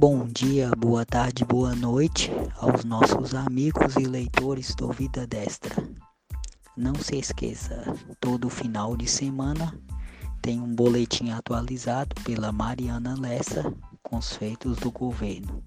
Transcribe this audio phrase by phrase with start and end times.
[0.00, 5.76] Bom dia, boa tarde, boa noite aos nossos amigos e leitores do Vida Destra.
[6.74, 7.84] Não se esqueça,
[8.18, 9.78] todo final de semana
[10.40, 13.70] tem um boletim atualizado pela Mariana Lessa
[14.02, 15.62] com os feitos do governo.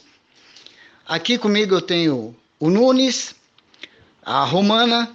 [1.09, 3.35] Aqui comigo eu tenho o Nunes,
[4.23, 5.11] a Romana,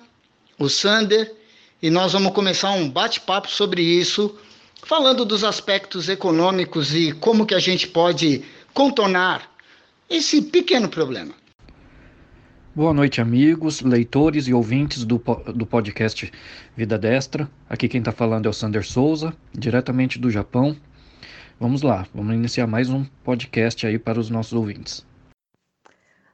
[0.57, 1.31] o Sander,
[1.83, 4.35] e nós vamos começar um bate-papo sobre isso,
[4.83, 9.47] falando dos aspectos econômicos e como que a gente pode contornar
[10.09, 11.35] esse pequeno problema.
[12.73, 16.33] Boa noite, amigos, leitores e ouvintes do, do podcast
[16.75, 17.47] Vida Destra.
[17.69, 20.75] Aqui quem está falando é o Sander Souza, diretamente do Japão.
[21.59, 25.05] Vamos lá, vamos iniciar mais um podcast aí para os nossos ouvintes.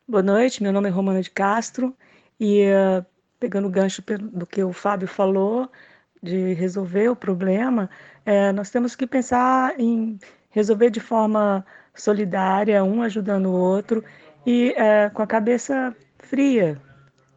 [0.10, 1.96] Boa noite, meu nome é Romana de Castro
[2.40, 3.06] e uh,
[3.40, 5.72] pegando o gancho do que o Fábio falou
[6.20, 7.88] de resolver o problema,
[8.26, 10.18] é, nós temos que pensar em
[10.50, 14.04] resolver de forma solidária, um ajudando o outro
[14.48, 16.82] e é, com a cabeça fria,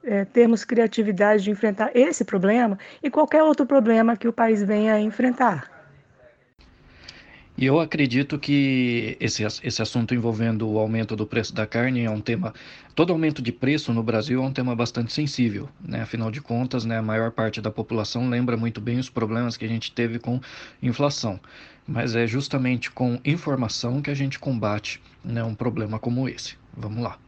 [0.02, 4.94] é, termos criatividade de enfrentar esse problema e qualquer outro problema que o país venha
[4.94, 5.71] a enfrentar.
[7.56, 12.10] E eu acredito que esse, esse assunto envolvendo o aumento do preço da carne é
[12.10, 12.54] um tema.
[12.94, 16.00] Todo aumento de preço no Brasil é um tema bastante sensível, né?
[16.00, 19.64] Afinal de contas, né, a maior parte da população lembra muito bem os problemas que
[19.64, 20.40] a gente teve com
[20.82, 21.38] inflação.
[21.86, 26.56] Mas é justamente com informação que a gente combate né, um problema como esse.
[26.74, 27.18] Vamos lá.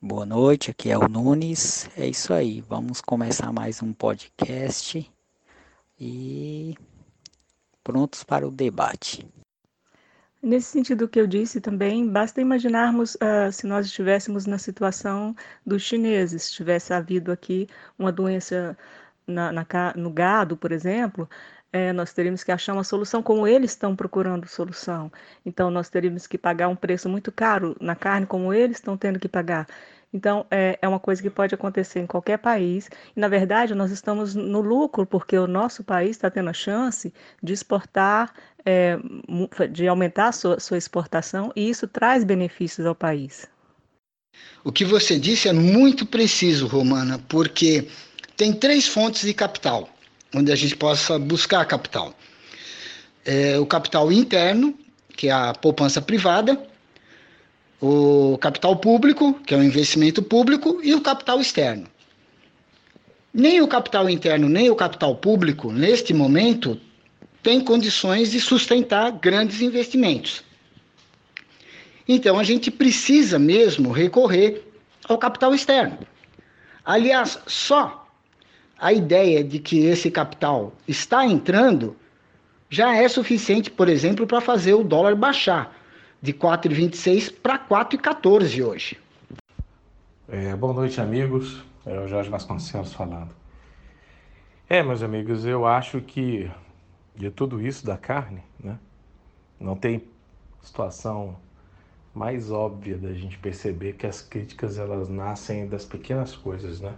[0.00, 1.88] Boa noite, aqui é o Nunes.
[1.96, 5.08] É isso aí, vamos começar mais um podcast.
[5.98, 6.74] E
[7.82, 9.26] prontos para o debate.
[10.42, 15.82] Nesse sentido que eu disse também, basta imaginarmos uh, se nós estivéssemos na situação dos
[15.82, 18.76] chineses, tivesse havido aqui uma doença
[19.24, 19.64] na, na,
[19.96, 21.28] no gado, por exemplo,
[21.72, 25.10] é, nós teríamos que achar uma solução como eles estão procurando solução.
[25.46, 29.18] Então, nós teríamos que pagar um preço muito caro na carne, como eles estão tendo
[29.18, 29.66] que pagar.
[30.12, 32.90] Então, é, é uma coisa que pode acontecer em qualquer país.
[33.16, 37.12] E, na verdade, nós estamos no lucro, porque o nosso país está tendo a chance
[37.42, 38.34] de exportar,
[38.64, 38.98] é,
[39.70, 43.48] de aumentar a sua, sua exportação, e isso traz benefícios ao país.
[44.62, 47.88] O que você disse é muito preciso, Romana, porque
[48.36, 49.88] tem três fontes de capital,
[50.34, 52.14] onde a gente possa buscar capital.
[53.24, 54.76] É, o capital interno,
[55.16, 56.60] que é a poupança privada,
[57.82, 61.88] o capital público, que é o investimento público, e o capital externo.
[63.34, 66.80] Nem o capital interno, nem o capital público, neste momento,
[67.42, 70.44] tem condições de sustentar grandes investimentos.
[72.06, 74.62] Então, a gente precisa mesmo recorrer
[75.08, 75.98] ao capital externo.
[76.84, 78.06] Aliás, só
[78.78, 81.96] a ideia de que esse capital está entrando
[82.70, 85.81] já é suficiente, por exemplo, para fazer o dólar baixar
[86.22, 88.98] de 4,26 para 4,14 hoje.
[90.28, 91.64] É, boa noite, amigos.
[91.84, 93.34] É o Jorge Vasconcelos falando.
[94.68, 96.48] É, meus amigos, eu acho que
[97.16, 98.78] de tudo isso da carne, né,
[99.58, 100.04] não tem
[100.62, 101.36] situação
[102.14, 106.94] mais óbvia da gente perceber que as críticas elas nascem das pequenas coisas, né?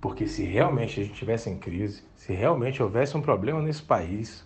[0.00, 4.44] Porque se realmente a gente tivesse em crise, se realmente houvesse um problema nesse país,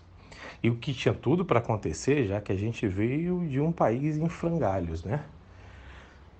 [0.62, 4.16] e o que tinha tudo para acontecer, já que a gente veio de um país
[4.16, 5.24] em frangalhos, né?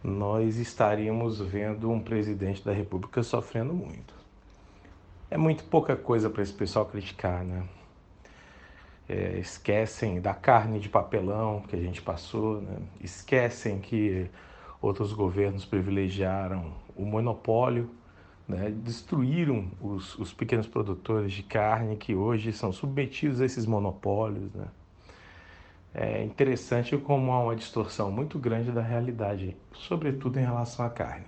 [0.02, 4.14] Nós estaríamos vendo um presidente da República sofrendo muito.
[5.30, 7.64] É muito pouca coisa para esse pessoal criticar, né?
[9.08, 12.76] É, esquecem da carne de papelão que a gente passou, né?
[13.00, 14.28] esquecem que
[14.82, 17.90] outros governos privilegiaram o monopólio
[18.48, 24.50] né, destruíram os, os, pequenos produtores de carne que hoje são submetidos a esses monopólios.
[24.54, 24.66] Né.
[25.94, 31.26] É interessante como há uma distorção muito grande da realidade, sobretudo em relação à carne.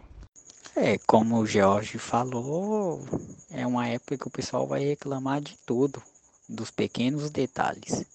[0.74, 3.04] É, como o George falou,
[3.50, 6.02] é uma época que o pessoal vai reclamar de tudo,
[6.48, 8.06] dos pequenos detalhes.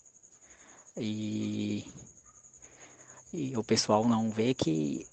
[0.97, 1.85] E,
[3.33, 5.05] e o pessoal não vê que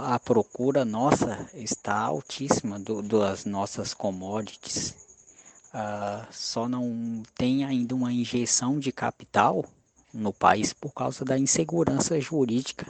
[0.00, 4.94] a procura nossa está altíssima do, das nossas commodities.
[5.74, 9.64] Uh, só não tem ainda uma injeção de capital
[10.12, 12.86] no país por causa da insegurança jurídica.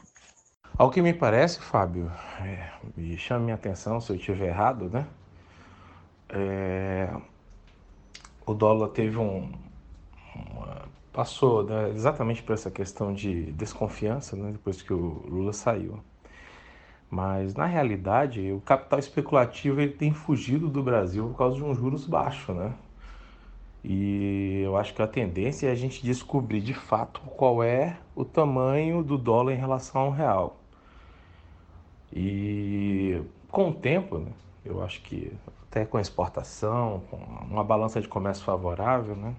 [0.77, 5.07] Ao que me parece, Fábio, é, me chame minha atenção se eu estiver errado, né?
[6.29, 7.09] É,
[8.45, 9.51] o dólar teve um.
[10.35, 16.03] Uma, passou né, exatamente por essa questão de desconfiança, né, depois que o Lula saiu.
[17.11, 21.75] Mas na realidade, o capital especulativo ele tem fugido do Brasil por causa de um
[21.75, 22.73] juros baixo, né?
[23.85, 28.25] E eu acho que a tendência é a gente descobrir de fato qual é o
[28.25, 30.57] tamanho do dólar em relação ao real.
[32.11, 33.21] E
[33.51, 34.33] com o tempo, né,
[34.65, 35.33] eu acho que
[35.69, 37.17] até com a exportação, com
[37.51, 39.35] uma balança de comércio favorável, né,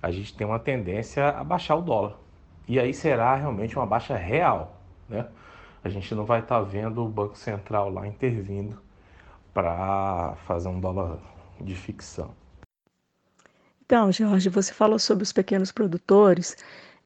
[0.00, 2.16] a gente tem uma tendência a baixar o dólar.
[2.68, 4.76] E aí será realmente uma baixa real,
[5.08, 5.26] né?
[5.84, 8.80] A gente não vai estar tá vendo o Banco Central lá intervindo
[9.52, 11.18] para fazer um dólar
[11.60, 12.30] de ficção.
[13.84, 16.56] Então, Jorge, você falou sobre os pequenos produtores.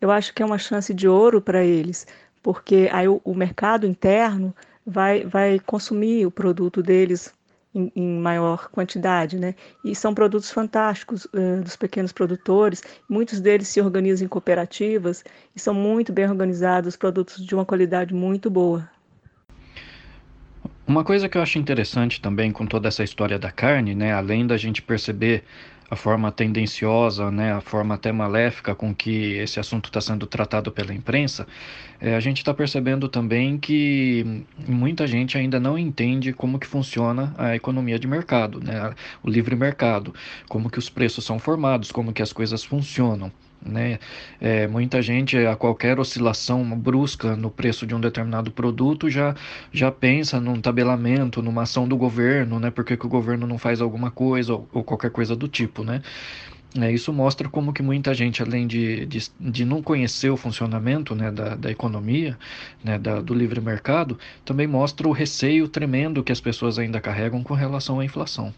[0.00, 2.06] Eu acho que é uma chance de ouro para eles,
[2.40, 4.54] porque aí o, o mercado interno
[4.86, 7.34] vai, vai consumir o produto deles
[7.74, 9.54] em, em, maior quantidade, né?
[9.84, 12.82] E são produtos fantásticos uh, dos pequenos produtores.
[13.08, 15.24] Muitos deles se organizam em cooperativas
[15.54, 18.88] e são muito bem organizados, produtos de uma qualidade muito boa.
[20.86, 24.12] Uma coisa que eu acho interessante também com toda essa história da carne, né?
[24.14, 25.44] Além da gente perceber
[25.90, 30.70] a forma tendenciosa, né, a forma até maléfica com que esse assunto está sendo tratado
[30.70, 31.46] pela imprensa,
[32.00, 37.34] é, a gente está percebendo também que muita gente ainda não entende como que funciona
[37.38, 38.92] a economia de mercado, né,
[39.22, 40.14] o livre mercado,
[40.48, 43.32] como que os preços são formados, como que as coisas funcionam.
[43.60, 43.98] Né?
[44.40, 49.34] É, muita gente, a qualquer oscilação brusca no preço de um determinado produto, já,
[49.72, 52.70] já pensa num tabelamento, numa ação do governo, né?
[52.70, 55.82] porque que o governo não faz alguma coisa ou, ou qualquer coisa do tipo.
[55.82, 56.02] Né?
[56.76, 61.14] É, isso mostra como que muita gente, além de, de, de não conhecer o funcionamento
[61.14, 62.38] né, da, da economia,
[62.84, 67.42] né, da, do livre mercado, também mostra o receio tremendo que as pessoas ainda carregam
[67.42, 68.52] com relação à inflação.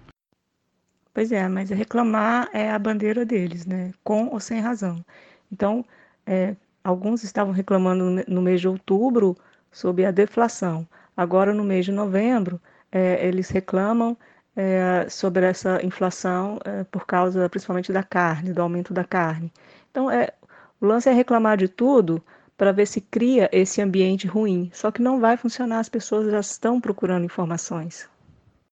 [1.14, 3.92] Pois é, mas reclamar é a bandeira deles, né?
[4.04, 5.04] Com ou sem razão.
[5.52, 5.84] Então,
[6.26, 9.36] é, alguns estavam reclamando no mês de outubro
[9.70, 10.86] sobre a deflação.
[11.16, 12.60] Agora, no mês de novembro,
[12.92, 14.16] é, eles reclamam
[14.56, 19.52] é, sobre essa inflação é, por causa principalmente da carne, do aumento da carne.
[19.90, 20.32] Então, é,
[20.80, 22.22] o lance é reclamar de tudo
[22.56, 24.70] para ver se cria esse ambiente ruim.
[24.72, 28.08] Só que não vai funcionar, as pessoas já estão procurando informações.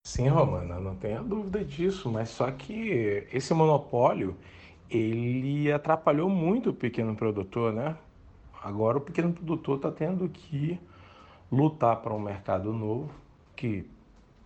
[0.08, 4.38] Sim, Romana, não tenha dúvida disso, mas só que esse monopólio
[4.90, 7.98] ele atrapalhou muito o pequeno produtor, né?
[8.64, 10.80] Agora o pequeno produtor está tendo que
[11.52, 13.12] lutar para um mercado novo,
[13.54, 13.86] que,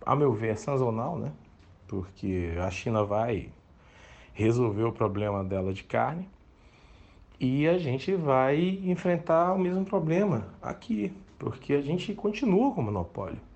[0.04, 1.32] a meu ver, é sazonal, né?
[1.86, 3.52] Porque a China vai
[4.34, 6.28] resolver o problema dela de carne
[7.38, 13.51] e a gente vai enfrentar o mesmo problema aqui, porque a gente continua com monopólio.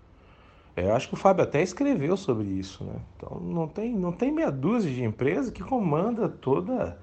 [0.76, 3.00] É, eu acho que o Fábio até escreveu sobre isso, né?
[3.16, 6.98] Então não tem, não tem meia dúzia de empresas que comanda toda,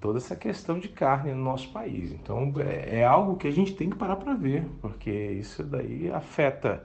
[0.00, 2.12] toda essa questão de carne no nosso país.
[2.12, 6.08] Então é, é algo que a gente tem que parar para ver, porque isso daí
[6.12, 6.84] afeta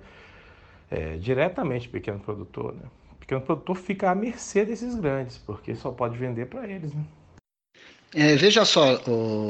[0.89, 2.89] é, diretamente o pequeno produtor, né?
[3.11, 7.03] O pequeno produtor fica à mercê desses grandes, porque só pode vender para eles, né?
[8.15, 8.99] É, veja só,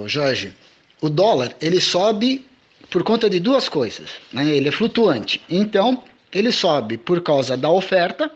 [0.08, 0.54] Jorge,
[1.02, 2.46] o dólar ele sobe
[2.90, 4.50] por conta de duas coisas, né?
[4.50, 5.42] Ele é flutuante.
[5.50, 6.04] Então
[6.36, 8.30] ele sobe por causa da oferta,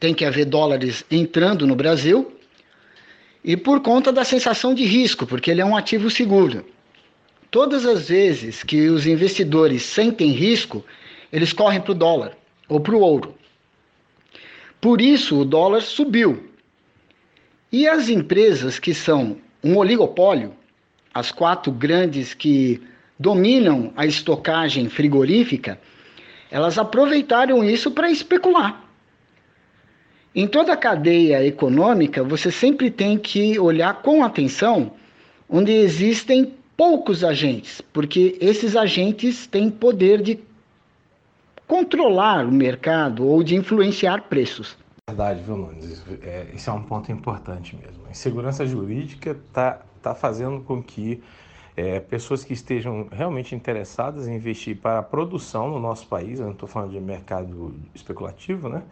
[0.00, 2.32] tem que haver dólares entrando no Brasil,
[3.44, 6.64] e por conta da sensação de risco, porque ele é um ativo seguro.
[7.50, 10.82] Todas as vezes que os investidores sentem risco,
[11.30, 12.32] eles correm para o dólar
[12.66, 13.34] ou para o ouro.
[14.80, 16.48] Por isso o dólar subiu.
[17.70, 20.54] E as empresas que são um oligopólio,
[21.12, 22.80] as quatro grandes que
[23.18, 25.78] dominam a estocagem frigorífica,
[26.52, 28.84] elas aproveitaram isso para especular.
[30.34, 34.92] Em toda a cadeia econômica, você sempre tem que olhar com atenção
[35.48, 40.38] onde existem poucos agentes, porque esses agentes têm poder de
[41.66, 44.76] controlar o mercado ou de influenciar preços.
[45.08, 46.04] Verdade, viu, Nunes?
[46.22, 48.06] É, esse é um ponto importante mesmo.
[48.06, 51.22] A insegurança jurídica está tá fazendo com que
[51.76, 56.46] é, pessoas que estejam realmente interessadas em investir para a produção no nosso país, eu
[56.46, 58.82] não estou falando de mercado especulativo, né?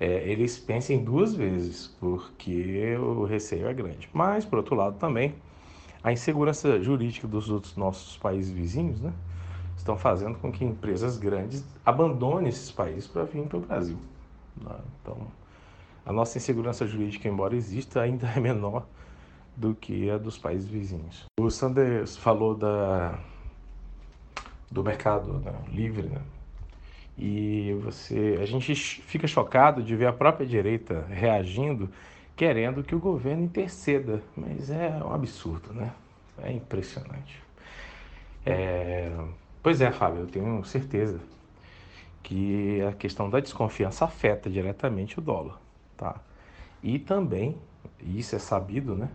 [0.00, 4.08] É, eles pensem duas vezes, porque o receio é grande.
[4.12, 5.34] Mas, por outro lado, também
[6.02, 9.12] a insegurança jurídica dos outros nossos países vizinhos, né?
[9.76, 13.98] estão fazendo com que empresas grandes abandonem esses países para vir para o Brasil.
[14.60, 14.76] Né?
[15.00, 15.16] Então,
[16.06, 18.86] a nossa insegurança jurídica, embora exista, ainda é menor
[19.56, 21.24] do que a dos países vizinhos.
[21.38, 23.18] O Sanders falou da,
[24.70, 26.20] do mercado né, livre, né?
[27.16, 31.88] E você, a gente fica chocado de ver a própria direita reagindo,
[32.34, 35.92] querendo que o governo interceda, mas é um absurdo, né?
[36.42, 37.40] É impressionante.
[38.44, 39.12] É...
[39.62, 41.20] Pois é, Fábio, eu tenho certeza
[42.22, 45.60] que a questão da desconfiança afeta diretamente o dólar,
[45.96, 46.16] tá?
[46.82, 47.56] E também,
[48.00, 49.08] isso é sabido, né?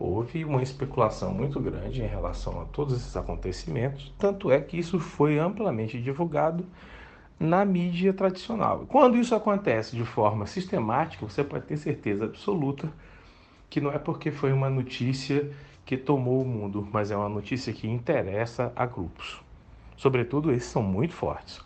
[0.00, 4.98] Houve uma especulação muito grande em relação a todos esses acontecimentos, tanto é que isso
[4.98, 6.64] foi amplamente divulgado
[7.38, 8.86] na mídia tradicional.
[8.88, 12.90] Quando isso acontece de forma sistemática, você pode ter certeza absoluta
[13.68, 15.52] que não é porque foi uma notícia
[15.84, 19.42] que tomou o mundo, mas é uma notícia que interessa a grupos.
[19.98, 21.60] Sobretudo, esses são muito fortes.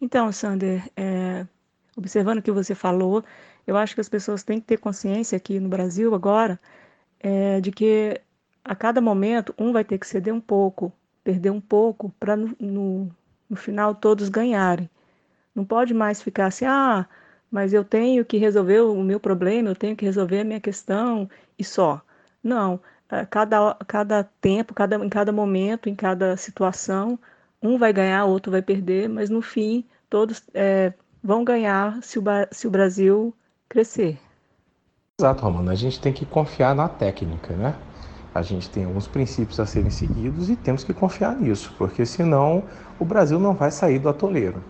[0.00, 1.44] Então, Sander, é,
[1.96, 3.24] observando o que você falou,
[3.66, 6.60] eu acho que as pessoas têm que ter consciência aqui no Brasil agora
[7.20, 8.20] é, de que
[8.64, 10.92] a cada momento um vai ter que ceder um pouco,
[11.24, 13.10] perder um pouco, para no, no,
[13.48, 14.88] no final todos ganharem.
[15.54, 17.06] Não pode mais ficar assim, ah,
[17.50, 21.28] mas eu tenho que resolver o meu problema, eu tenho que resolver a minha questão
[21.58, 22.02] e só.
[22.42, 22.80] Não,
[23.30, 27.18] cada, cada tempo, cada, em cada momento, em cada situação,
[27.62, 32.22] um vai ganhar, outro vai perder, mas no fim todos é, vão ganhar se o,
[32.50, 33.34] se o Brasil
[33.68, 34.18] crescer.
[35.20, 35.68] Exato, Romano.
[35.68, 37.74] A gente tem que confiar na técnica, né?
[38.32, 42.62] A gente tem alguns princípios a serem seguidos e temos que confiar nisso, porque senão
[43.00, 44.62] o Brasil não vai sair do atoleiro.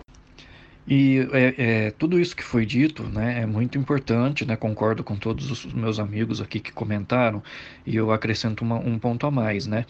[0.87, 5.15] E é, é, tudo isso que foi dito né, é muito importante, né, concordo com
[5.15, 7.43] todos os meus amigos aqui que comentaram,
[7.85, 9.67] e eu acrescento uma, um ponto a mais.
[9.67, 9.85] Né?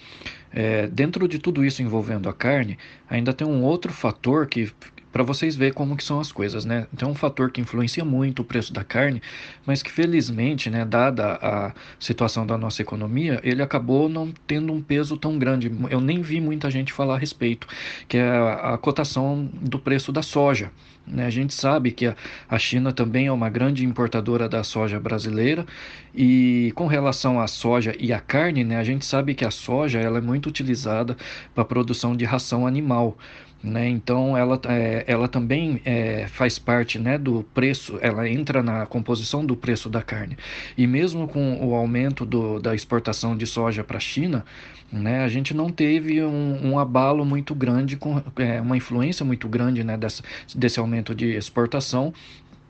[0.51, 2.77] É, dentro de tudo isso envolvendo a carne,
[3.09, 4.73] ainda tem um outro fator que,
[5.11, 6.87] para vocês verem como que são as coisas, né?
[6.95, 9.21] Tem um fator que influencia muito o preço da carne,
[9.65, 14.81] mas que felizmente, né, dada a situação da nossa economia, ele acabou não tendo um
[14.81, 15.71] peso tão grande.
[15.89, 17.67] Eu nem vi muita gente falar a respeito,
[18.07, 20.71] que é a, cotação do preço da soja.
[21.05, 21.25] Né?
[21.25, 22.15] A gente sabe que a,
[22.47, 25.65] a China também é uma grande importadora da soja brasileira
[26.13, 29.99] e com relação à soja e à carne, né, a gente sabe que a soja
[29.99, 31.17] ela é muito utilizada
[31.55, 33.17] para produção de ração animal.
[33.61, 33.89] Né?
[33.89, 39.45] Então ela, é, ela também é, faz parte né, do preço, ela entra na composição
[39.45, 40.37] do preço da carne.
[40.77, 44.45] E mesmo com o aumento do, da exportação de soja para a China,
[44.89, 49.47] né, a gente não teve um, um abalo muito grande, com, é, uma influência muito
[49.49, 50.23] grande né, dessa,
[50.55, 52.13] desse aumento de exportação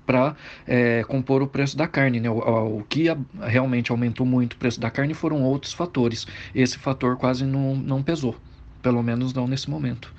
[0.08, 2.19] para é, compor o preço da carne.
[2.19, 2.31] Né?
[2.31, 3.05] O, o que
[3.39, 6.25] realmente aumentou muito o preço da carne foram outros fatores.
[6.55, 8.36] Esse fator quase não, não pesou,
[8.81, 10.12] pelo menos não nesse momento.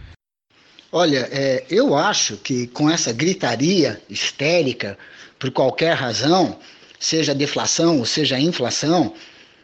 [0.92, 4.98] Olha, é, eu acho que com essa gritaria histérica,
[5.38, 6.58] por qualquer razão,
[6.98, 9.14] seja deflação ou seja inflação,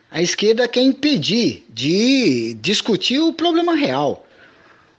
[0.08, 4.24] a esquerda quer impedir de discutir o problema real.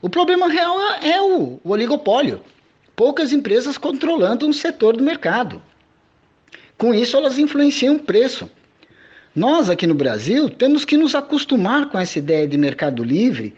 [0.01, 2.41] O problema real é, é o, o oligopólio.
[2.93, 5.61] Poucas empresas controlando um setor do mercado.
[6.77, 8.49] Com isso, elas influenciam o preço.
[9.33, 13.55] Nós, aqui no Brasil, temos que nos acostumar com essa ideia de mercado livre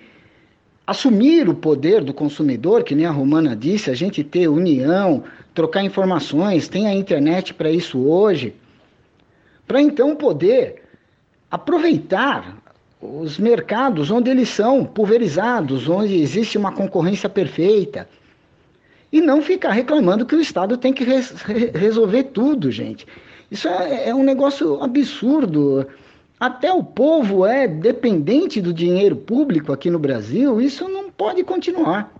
[0.89, 5.83] assumir o poder do consumidor, que nem a Romana disse, a gente ter união, trocar
[5.83, 8.55] informações, tem a internet para isso hoje,
[9.67, 10.81] para então poder
[11.51, 12.57] aproveitar
[12.99, 18.09] os mercados onde eles são pulverizados, onde existe uma concorrência perfeita.
[19.13, 21.31] E não ficar reclamando que o Estado tem que res
[21.75, 23.05] resolver tudo, gente.
[23.51, 25.85] Isso é, é um negócio absurdo.
[26.39, 32.13] Até o povo é dependente do dinheiro público aqui no Brasil, isso não pode continuar.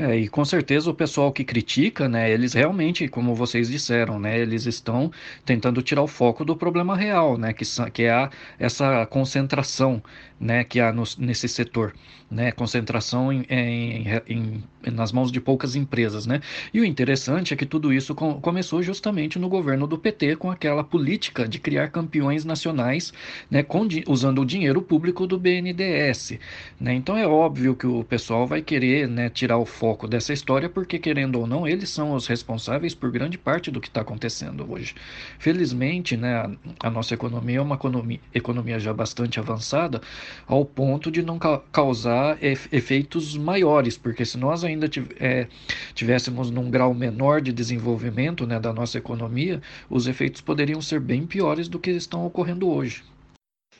[0.00, 4.38] É, e com certeza o pessoal que critica, né, eles realmente, como vocês disseram, né,
[4.38, 5.10] eles estão
[5.44, 10.00] tentando tirar o foco do problema real, né, que, que é a, essa concentração,
[10.40, 11.94] né, que há no, nesse setor,
[12.30, 16.40] né, concentração em, em, em, nas mãos de poucas empresas, né.
[16.72, 20.50] E o interessante é que tudo isso com, começou justamente no governo do PT com
[20.50, 23.12] aquela política de criar campeões nacionais,
[23.50, 26.38] né, com, usando o dinheiro público do BNDES,
[26.78, 26.94] né.
[26.94, 30.98] Então é óbvio que o pessoal vai querer, né, tirar o foco dessa história, porque,
[30.98, 34.94] querendo ou não, eles são os responsáveis por grande parte do que está acontecendo hoje.
[35.38, 36.50] Felizmente, né, a,
[36.88, 40.00] a, nossa economia é uma economia, economia já bastante avançada,
[40.46, 45.46] ao ponto de não ca causar efeitos maiores, porque se nós ainda é,
[45.94, 51.26] tivéssemos num grau menor de desenvolvimento né, da nossa economia, os efeitos poderiam ser bem
[51.26, 53.02] piores do que estão ocorrendo hoje.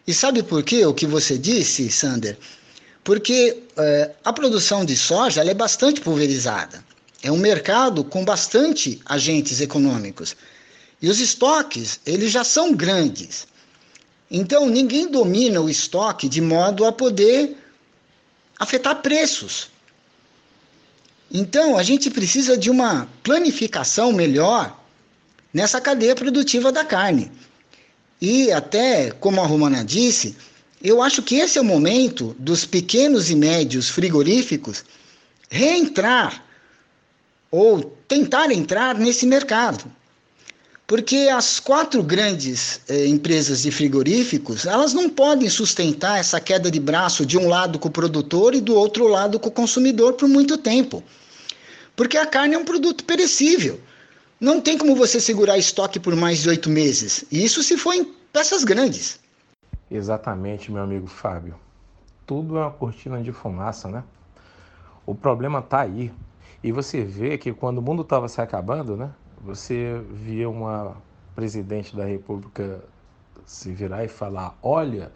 [0.06, 2.38] E sabe por quê o que você disse, Sander?
[3.08, 6.84] porque é, a produção de soja é bastante pulverizada.
[7.22, 10.36] É um mercado com bastante agentes econômicos.
[11.00, 13.48] E os estoques, eles já são grandes.
[14.30, 17.56] Então, ninguém domina o estoque de modo a poder
[18.58, 19.70] afetar preços.
[21.30, 24.78] Então, a gente precisa de uma planificação melhor
[25.52, 27.30] nessa cadeia produtiva da carne.
[28.20, 30.36] E até, como a Romana disse,
[30.82, 34.84] eu acho que esse é o momento dos pequenos e médios frigoríficos
[35.50, 36.44] reentrar
[37.50, 39.90] ou tentar entrar nesse mercado.
[40.88, 46.80] Porque as quatro grandes eh, empresas de frigoríficos, elas não podem sustentar essa queda de
[46.80, 50.26] braço de um lado com o produtor e do outro lado com o consumidor por
[50.26, 51.04] muito tempo.
[51.94, 53.78] Porque a carne é um produto perecível.
[54.40, 57.22] Não tem como você segurar estoque por mais de oito meses.
[57.30, 59.20] E isso se for em peças grandes.
[59.90, 61.54] Exatamente, meu amigo Fábio.
[62.26, 64.02] Tudo é uma cortina de fumaça, né?
[65.04, 66.10] O problema está aí.
[66.64, 69.10] E você vê que quando o mundo estava se acabando, né?
[69.40, 70.96] Você via uma
[71.34, 72.82] presidente da República
[73.44, 75.12] se virar e falar: olha,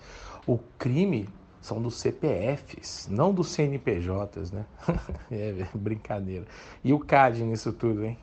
[0.47, 1.29] o crime
[1.61, 4.65] são dos CPFs, não dos CNPJs, né?
[5.31, 6.47] é brincadeira.
[6.83, 8.19] E o CAD nisso tudo, hein?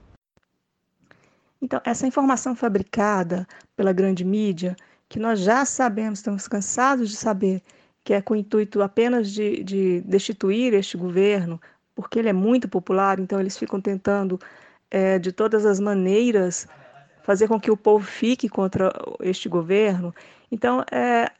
[1.61, 4.75] Então, essa informação fabricada pela grande mídia,
[5.09, 7.61] que nós já sabemos, estamos cansados de saber,
[8.03, 11.59] que é com o intuito apenas de, de destituir este governo,
[11.93, 14.39] porque ele é muito popular, então eles ficam tentando
[14.91, 16.67] é, de todas as maneiras,
[17.23, 18.91] fazer com que o povo fique contra
[19.21, 20.13] este governo.
[20.51, 21.31] Então, é,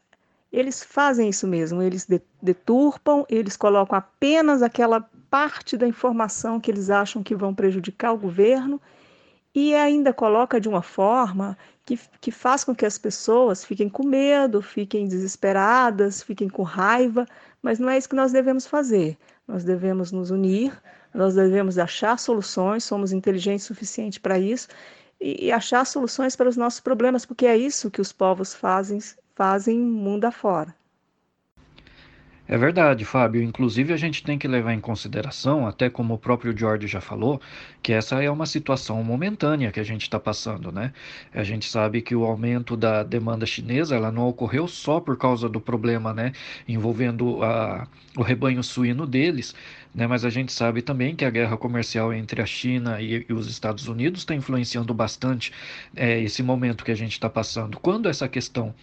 [0.52, 2.08] eles fazem isso mesmo, eles
[2.42, 8.18] deturpam, eles colocam apenas aquela parte da informação que eles acham que vão prejudicar o
[8.18, 8.82] governo
[9.54, 14.06] e ainda coloca de uma forma que, que faz com que as pessoas fiquem com
[14.06, 17.26] medo, fiquem desesperadas, fiquem com raiva,
[17.62, 19.18] mas não é isso que nós devemos fazer.
[19.48, 20.72] Nós devemos nos unir,
[21.14, 24.68] nós devemos achar soluções, somos inteligentes o suficiente para isso,
[25.20, 29.00] e, e, achar soluções para os nossos problemas, porque é isso que os povos fazem,
[29.36, 30.74] fazem mundo afora.
[32.52, 33.44] É verdade, Fábio.
[33.44, 37.40] Inclusive, a gente tem que levar em consideração, até como o próprio George já falou,
[37.84, 40.92] que essa é uma situação momentânea que a gente está passando, né?
[41.32, 45.48] A gente sabe que o aumento da demanda chinesa ela não ocorreu só por causa
[45.48, 46.32] do problema, né,
[46.68, 49.54] envolvendo a, o rebanho suíno deles,
[49.94, 50.08] né?
[50.08, 53.48] Mas a gente sabe também que a guerra comercial entre a China e, e os
[53.48, 55.52] Estados Unidos está influenciando bastante
[55.96, 57.80] é, esse momento que a gente está passando.
[57.80, 58.74] Quando essa questão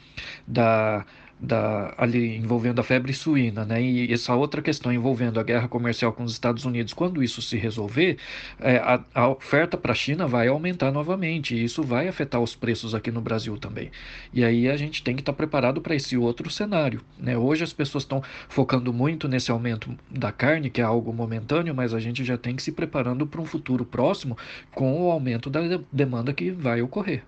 [0.46, 1.04] da
[1.38, 3.82] da, ali envolvendo a febre suína, né?
[3.82, 7.56] E essa outra questão envolvendo a guerra comercial com os Estados Unidos, quando isso se
[7.56, 8.16] resolver,
[8.58, 12.54] é, a, a, oferta para a China vai aumentar novamente e isso vai afetar os
[12.54, 13.90] preços aqui no Brasil também.
[14.32, 17.36] E aí a gente tem que estar tá preparado para esse outro cenário, né?
[17.36, 21.92] Hoje as pessoas estão focando muito nesse aumento da carne, que é algo momentâneo, mas
[21.92, 24.38] a gente já tem que se preparando para um futuro próximo
[24.74, 25.60] com o aumento da
[25.92, 27.22] demanda que vai ocorrer.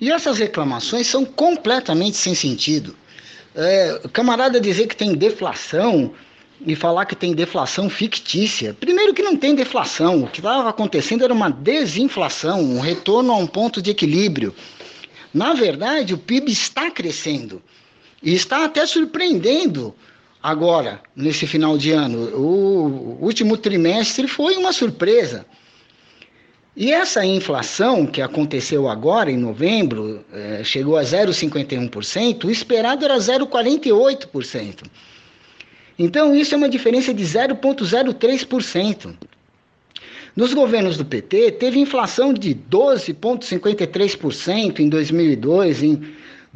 [0.00, 2.96] E essas reclamações são completamente sem sentido.
[3.54, 6.12] É, camarada dizer que tem deflação
[6.64, 8.74] e falar que tem deflação fictícia.
[8.74, 13.36] Primeiro que não tem deflação, o que estava acontecendo era uma desinflação, um retorno a
[13.36, 14.54] um ponto de equilíbrio.
[15.32, 17.62] Na verdade, o PIB está crescendo
[18.22, 19.94] e está até surpreendendo
[20.42, 22.36] agora, nesse final de ano.
[22.36, 25.46] O último trimestre foi uma surpresa.
[26.76, 33.16] E essa inflação que aconteceu agora, em novembro, é, chegou a 0,51%, o esperado era
[33.16, 34.84] 0,48%.
[35.98, 39.14] Então, isso é uma diferença de 0,03%.
[40.36, 46.00] Nos governos do PT, teve inflação de 12,53% em 2002, em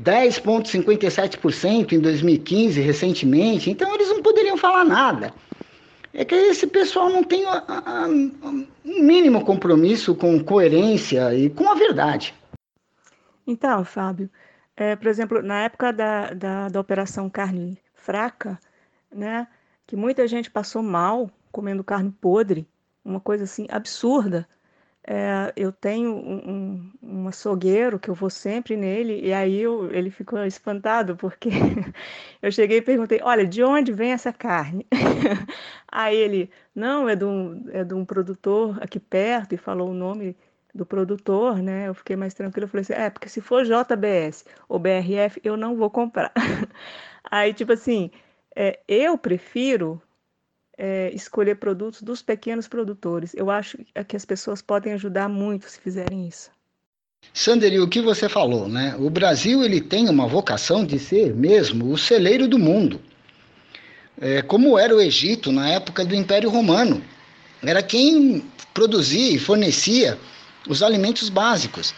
[0.00, 3.68] 10,57% em 2015, recentemente.
[3.68, 5.34] Então, eles não poderiam falar nada
[6.14, 12.32] é que esse pessoal não tem um mínimo compromisso com coerência e com a verdade.
[13.44, 14.30] Então, Fábio,
[14.76, 18.58] é, por exemplo, na época da, da, da Operação Carne Fraca,
[19.12, 19.48] né,
[19.86, 22.66] que muita gente passou mal comendo carne podre,
[23.04, 24.48] uma coisa assim absurda.
[25.06, 30.10] É, eu tenho um, um, açougueiro que eu vou sempre nele, e aí eu, ele
[30.10, 31.50] ficou espantado, porque
[32.40, 34.86] eu cheguei e perguntei: Olha, de onde vem essa carne?
[35.88, 39.94] aí ele: Não, é de, um, é de um produtor aqui perto, e falou o
[39.94, 40.34] nome
[40.74, 41.88] do produtor, né?
[41.88, 42.64] Eu fiquei mais tranquilo.
[42.64, 46.32] Eu falei assim: É, porque se for JBS ou BRF, eu não vou comprar.
[47.30, 48.10] aí, tipo assim,
[48.56, 50.00] é, eu prefiro
[50.76, 53.32] é, escolher produtos dos pequenos produtores.
[53.34, 56.50] Eu acho que as pessoas podem ajudar muito se fizerem isso.
[57.32, 58.94] Sanderi, o que você falou, né?
[58.98, 63.00] O Brasil ele tem uma vocação de ser mesmo o celeiro do mundo.
[64.20, 67.02] é, como era o Egito na época do Império Romano.
[67.62, 70.18] Era quem produzia e fornecia
[70.68, 71.92] os alimentos básicos.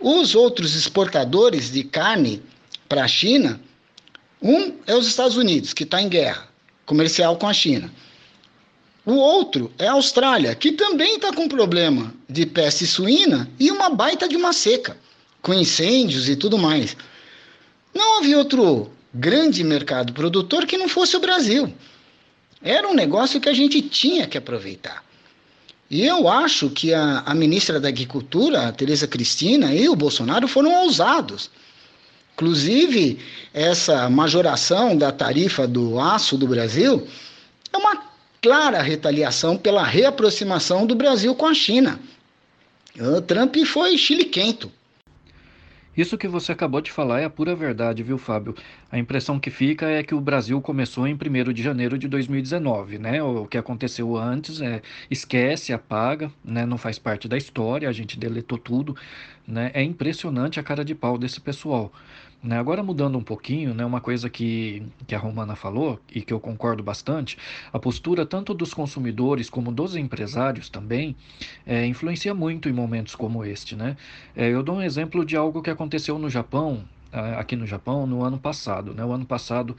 [0.00, 2.42] Os outros exportadores de carne
[2.88, 3.60] para a China,
[4.40, 6.47] um é os Estados Unidos, que está em guerra
[6.88, 7.92] comercial com a China.
[9.04, 13.90] O outro é a Austrália, que também está com problema de peste suína e uma
[13.90, 14.96] baita de uma seca,
[15.40, 16.96] com incêndios e tudo mais.
[17.94, 21.72] Não havia outro grande mercado produtor que não fosse o Brasil.
[22.62, 25.04] Era um negócio que a gente tinha que aproveitar.
[25.90, 30.46] E eu acho que a, a ministra da Agricultura, a Tereza Cristina, e o Bolsonaro
[30.46, 31.50] foram ousados.
[32.38, 33.18] Inclusive,
[33.52, 37.04] essa majoração da tarifa do aço do Brasil
[37.72, 38.00] é uma
[38.40, 41.98] clara retaliação pela reaproximação do Brasil com a China.
[42.96, 44.70] O Trump foi chiliquento.
[45.96, 48.54] Isso que você acabou de falar é a pura verdade, viu, Fábio?
[48.88, 52.98] A impressão que fica é que o Brasil começou em 1 de janeiro de 2019,
[52.98, 53.20] né?
[53.20, 56.64] O que aconteceu antes é esquece, apaga, né?
[56.64, 58.94] Não faz parte da história, a gente deletou tudo,
[59.44, 59.72] né?
[59.74, 61.92] É impressionante a cara de pau desse pessoal.
[62.42, 62.56] Né?
[62.56, 66.38] Agora mudando um pouquinho, né, uma coisa que, que a Romana falou e que eu
[66.38, 67.36] concordo bastante,
[67.72, 71.16] a postura tanto dos consumidores como dos empresários também
[71.66, 73.74] é, influencia muito em momentos como este.
[73.74, 73.96] Né?
[74.36, 78.22] É, eu dou um exemplo de algo que aconteceu no Japão, aqui no Japão no
[78.22, 79.02] ano passado, né?
[79.02, 79.74] O ano passado,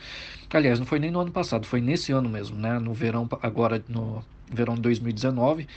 [0.52, 2.80] aliás, não foi nem no ano passado, foi nesse ano mesmo, né?
[2.80, 5.68] No verão agora no verão de 2019,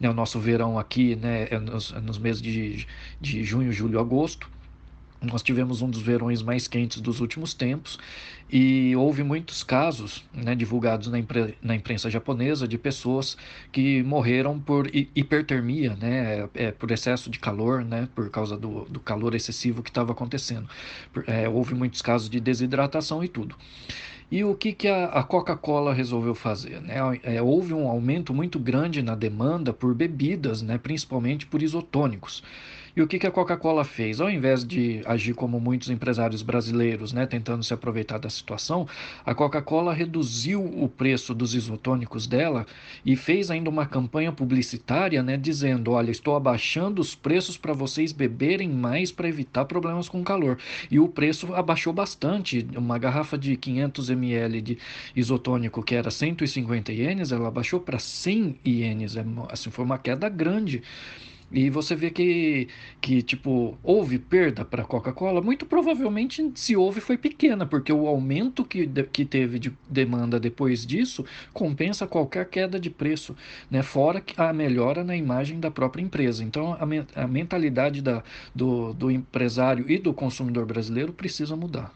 [0.00, 0.08] né?
[0.08, 1.48] O nosso verão aqui, né?
[1.50, 2.86] É nos, é nos meses de,
[3.20, 4.48] de junho, julho, agosto
[5.22, 7.98] nós tivemos um dos verões mais quentes dos últimos tempos
[8.50, 13.36] e houve muitos casos né, divulgados na, impre na, imprensa japonesa de pessoas
[13.70, 19.00] que morreram por hipertermia, né, é, por excesso de calor, né, por causa do, do
[19.00, 20.68] calor excessivo que estava acontecendo.
[21.26, 23.56] É, houve muitos casos de desidratação e tudo.
[24.30, 26.80] E o que, que a, a Coca-Cola resolveu fazer?
[26.80, 26.96] Né?
[27.22, 32.42] É, houve um aumento muito grande na demanda por bebidas, né, principalmente por isotônicos.
[32.94, 34.20] E o que, a Coca-Cola fez?
[34.20, 38.86] Ao invés de agir como muitos empresários brasileiros, né, tentando se aproveitar da situação,
[39.24, 42.66] a Coca-Cola reduziu o preço dos isotônicos dela
[43.02, 48.12] e fez ainda uma campanha publicitária, né, dizendo: olha, estou abaixando os preços para vocês
[48.12, 50.58] beberem mais para evitar problemas com calor.
[50.90, 52.66] E o preço abaixou bastante.
[52.76, 54.78] Uma garrafa de 500 ml de
[55.16, 59.16] isotônico que era 150 ienes, ela abaixou para 100 ienes.
[59.16, 60.82] É assim, foi uma queda grande.
[61.52, 62.68] E você vê que,
[63.00, 65.42] que tipo, houve perda para a Coca-Cola?
[65.42, 70.86] Muito provavelmente, se houve, foi pequena, porque o aumento que, que teve de demanda depois
[70.86, 73.36] disso compensa qualquer queda de preço,
[73.70, 73.82] né?
[73.82, 76.42] fora a melhora na imagem da própria empresa.
[76.42, 78.22] Então, a, a mentalidade da,
[78.54, 81.92] do, do empresário e do consumidor brasileiro precisa mudar.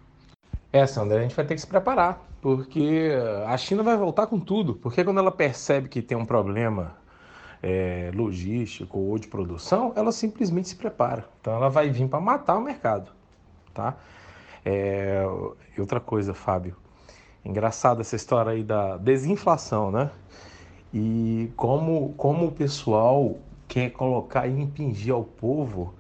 [0.72, 3.10] É, Sandra, a gente vai ter que se preparar, porque
[3.46, 4.74] a China vai voltar com tudo.
[4.74, 6.94] Porque quando ela percebe que tem um problema
[7.68, 11.29] é, logístico ou de produção, ela simplesmente se prepara.
[11.40, 13.11] Então ela vai vir para matar o mercado,
[13.74, 13.96] tá?
[14.64, 15.24] É,
[15.76, 16.76] outra coisa, Fábio,
[17.44, 20.12] engraçada essa história aí da desinflação, né?
[20.94, 25.92] E como, como o pessoal quer colocar e impingir ao povo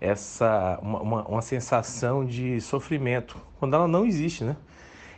[0.00, 4.56] essa uma, uma, uma sensação de sofrimento, quando ela não existe, né?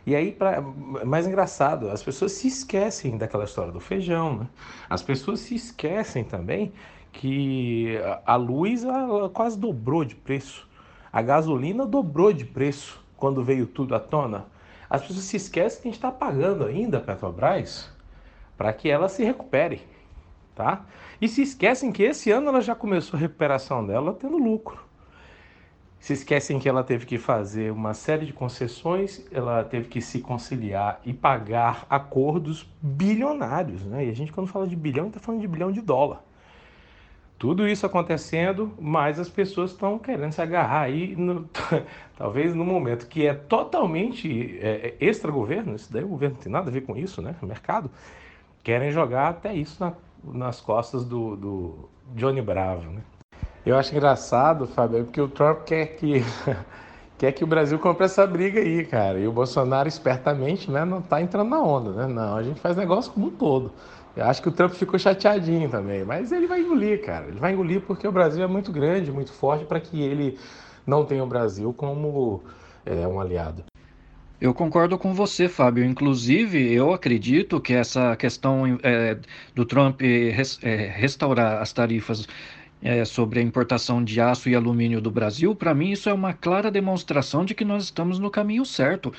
[0.05, 0.61] E aí, pra,
[1.05, 4.47] mais engraçado, as pessoas se esquecem daquela história do feijão, né?
[4.89, 6.73] As pessoas se esquecem também
[7.11, 10.67] que a luz ela quase dobrou de preço.
[11.11, 14.45] A gasolina dobrou de preço quando veio tudo à tona.
[14.89, 17.89] As pessoas se esquecem que a gente está pagando ainda a Petrobras
[18.57, 19.81] para que ela se recupere,
[20.53, 20.85] tá?
[21.21, 24.82] E se esquecem que esse ano ela já começou a recuperação dela tendo lucro
[26.03, 30.19] se esquecem que ela teve que fazer uma série de concessões, ela teve que se
[30.19, 33.85] conciliar e pagar acordos bilionários.
[33.85, 34.07] Né?
[34.07, 36.21] E a gente, quando fala de bilhão, está falando de bilhão de dólar.
[37.39, 41.49] Tudo isso acontecendo, mas as pessoas estão querendo se agarrar aí, no,
[42.17, 46.51] talvez no momento que é totalmente é, é, extra-governo, isso daí o governo não tem
[46.51, 47.33] nada a ver com isso, né?
[47.41, 47.89] O mercado,
[48.61, 53.01] querem jogar até isso na, nas costas do, do Johnny Bravo, né?
[53.65, 56.21] Eu acho engraçado, Fábio, porque o Trump quer que
[57.17, 59.19] quer que o Brasil compre essa briga aí, cara.
[59.19, 62.13] E o Bolsonaro, espertamente, né, não tá entrando na onda, né?
[62.13, 63.71] Não, a gente faz negócio como um todo.
[64.15, 67.27] Eu acho que o Trump ficou chateadinho também, mas ele vai engolir, cara.
[67.27, 70.37] Ele vai engolir porque o Brasil é muito grande, muito forte para que ele
[70.85, 72.43] não tenha o Brasil como
[72.85, 73.63] é, um aliado.
[74.39, 75.85] Eu concordo com você, Fábio.
[75.85, 79.17] Inclusive, eu acredito que essa questão é,
[79.55, 82.27] do Trump res, é, restaurar as tarifas
[82.83, 86.33] é, sobre a importação de aço e alumínio do Brasil, para mim isso é uma
[86.33, 89.13] clara demonstração de que nós estamos no caminho certo.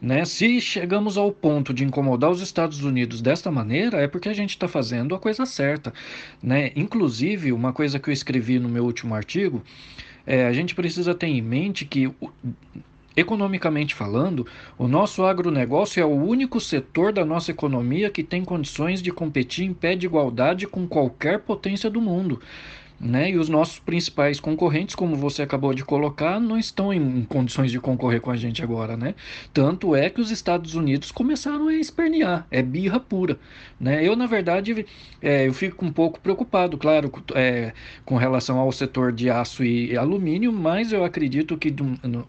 [0.00, 0.26] Né?
[0.26, 4.50] Se chegamos ao ponto de incomodar os Estados Unidos desta maneira, é porque a gente
[4.50, 5.94] está fazendo a coisa certa.
[6.42, 6.70] Né?
[6.76, 9.62] Inclusive, uma coisa que eu escrevi no meu último artigo,
[10.26, 12.12] é, a gente precisa ter em mente que
[13.16, 19.00] Economicamente falando, o nosso agronegócio é o único setor da nossa economia que tem condições
[19.00, 22.42] de competir em pé de igualdade com qualquer potência do mundo.
[22.98, 23.30] Né?
[23.30, 27.78] E os nossos principais concorrentes, como você acabou de colocar, não estão em condições de
[27.78, 29.14] concorrer com a gente agora, né?
[29.52, 33.38] Tanto é que os Estados Unidos começaram a espernear, é birra pura,
[33.78, 34.02] né?
[34.02, 34.86] Eu, na verdade,
[35.20, 37.72] é, eu fico um pouco preocupado, claro, é,
[38.04, 41.74] com relação ao setor de aço e alumínio, mas eu acredito que,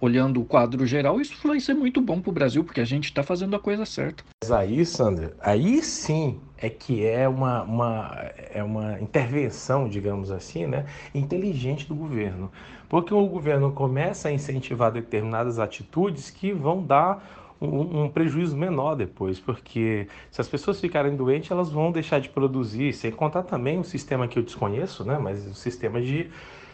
[0.02, 3.06] olhando o quadro geral, isso vai ser muito bom para o Brasil, porque a gente
[3.06, 4.24] está fazendo a coisa certa.
[4.44, 10.66] Mas aí, Sandra, aí sim é que é uma, uma, é uma intervenção, digamos assim,
[10.66, 12.52] né, inteligente do governo.
[12.90, 18.96] Porque o governo começa a incentivar determinadas atitudes que vão dar um, um, prejuízo menor
[18.96, 23.80] depois, porque se as pessoas ficarem doentes, elas vão deixar de produzir, sem contar também
[23.80, 26.30] o sistema que eu desconheço, né, mas o sistema de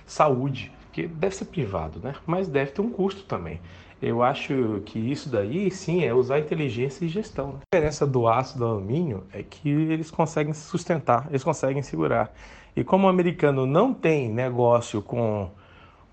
[0.06, 3.60] saúde, que deve ser privado, né, mas deve ter um custo também.
[4.06, 7.62] Eu acho que isso daí, sim, é usar inteligência e gestão.
[7.62, 12.30] A diferença do aço do alumínio é que eles conseguem sustentar, eles conseguem segurar.
[12.76, 15.50] E como o americano não tem negócio com,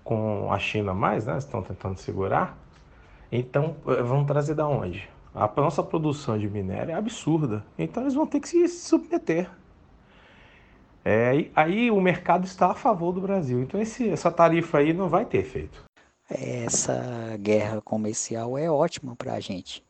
[0.05, 1.37] com a China mais, né?
[1.37, 2.57] Estão tentando segurar.
[3.29, 5.09] Então, eh, vão trazer da onde?
[5.35, 7.61] A nossa produção de minério é absurda.
[7.77, 9.49] Então, eles vão ter que se submeter.
[11.03, 13.61] É, aí o mercado está a favor do Brasil.
[13.61, 15.90] Então, esse, essa tarifa aí não vai ter efeito
[16.33, 19.83] essa guerra comercial é ótima para a gente.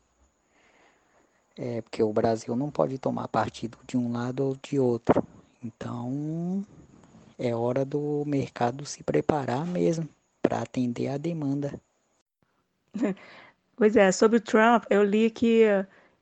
[1.57, 5.23] É porque o Brasil não pode tomar partido de um lado ou de outro.
[5.63, 6.65] Então
[7.37, 10.07] é hora do mercado se preparar mesmo
[10.41, 11.79] para atender a demanda.
[13.73, 15.63] Pois é, sobre o Trump, eu li que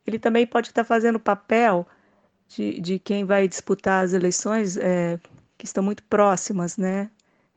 [0.06, 1.86] ele também pode estar fazendo papel
[2.48, 5.20] de, de quem vai disputar as eleições é,
[5.58, 7.10] que estão muito próximas, né?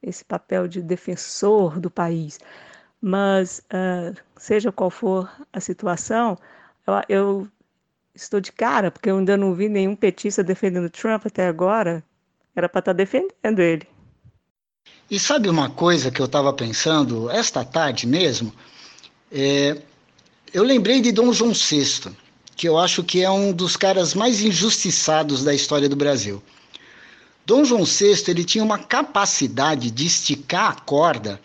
[0.03, 2.39] Esse papel de defensor do país.
[3.01, 6.37] Mas, uh, seja qual for a situação,
[6.85, 7.47] eu, eu,
[8.15, 12.03] estou de cara, porque eu ainda não vi nenhum petista defendendo Trump até agora.
[12.55, 13.87] Era para estar tá defendendo ele.
[15.09, 18.53] E sabe uma coisa que eu estava pensando esta tarde mesmo?
[19.31, 19.81] É,
[20.53, 22.15] eu lembrei de Dom João VI,
[22.55, 26.41] que eu acho que é um dos caras mais injustiçados da história do Brasil.
[27.45, 31.41] Dom João VI ele tinha uma capacidade de esticar a corda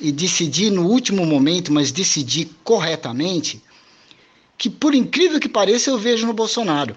[0.00, 3.62] e decidir no último momento, mas decidir corretamente,
[4.56, 6.96] que por incrível que pareça eu vejo no Bolsonaro.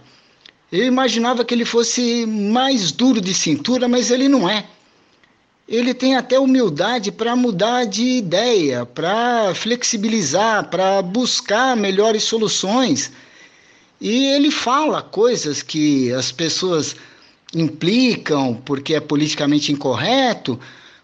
[0.72, 4.66] Eu imaginava que ele fosse mais duro de cintura, mas ele não é.
[5.68, 13.12] Ele tem até humildade para mudar de ideia, para flexibilizar, para buscar melhores soluções.
[14.00, 16.96] E ele fala coisas que as pessoas
[17.54, 20.60] implicam porque é politicamente incorreto,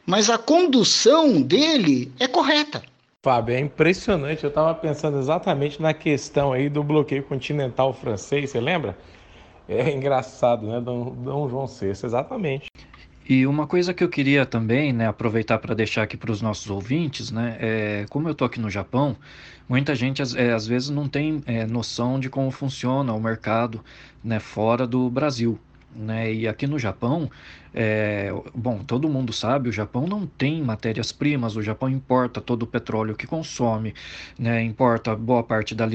[0.06, 2.84] mas a condução dele é correta.
[3.24, 4.44] Fábio, é impressionante.
[4.44, 8.98] Eu estava pensando exatamente na questão aí do bloqueio continental francês, você lembra?
[9.68, 10.82] É engraçado, né?
[10.82, 12.68] Dom, Dom João VI, exatamente.
[13.28, 16.70] E uma coisa que eu queria também, né, aproveitar para deixar aqui para os nossos
[16.70, 19.16] ouvintes, né, é, como eu tô aqui no Japão,
[19.70, 23.82] muita gente é, às vezes não tem é, noção de como funciona o mercado,
[24.22, 25.58] né, fora do Brasil.
[25.96, 26.34] Né?
[26.34, 27.30] E aqui no Japão,
[27.74, 32.68] é, bom, todo mundo sabe, o Japão não tem matérias-primas, o Japão importa todo o
[32.68, 33.94] petróleo que consome,
[34.38, 34.64] né?
[34.64, 35.86] importa boa parte da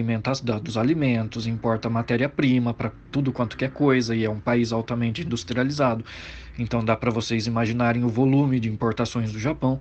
[0.62, 5.22] dos alimentos, importa matéria-prima para tudo quanto que é coisa, e é um país altamente
[5.22, 6.04] industrializado.
[6.58, 9.80] Então dá para vocês imaginarem o volume de importações do Japão.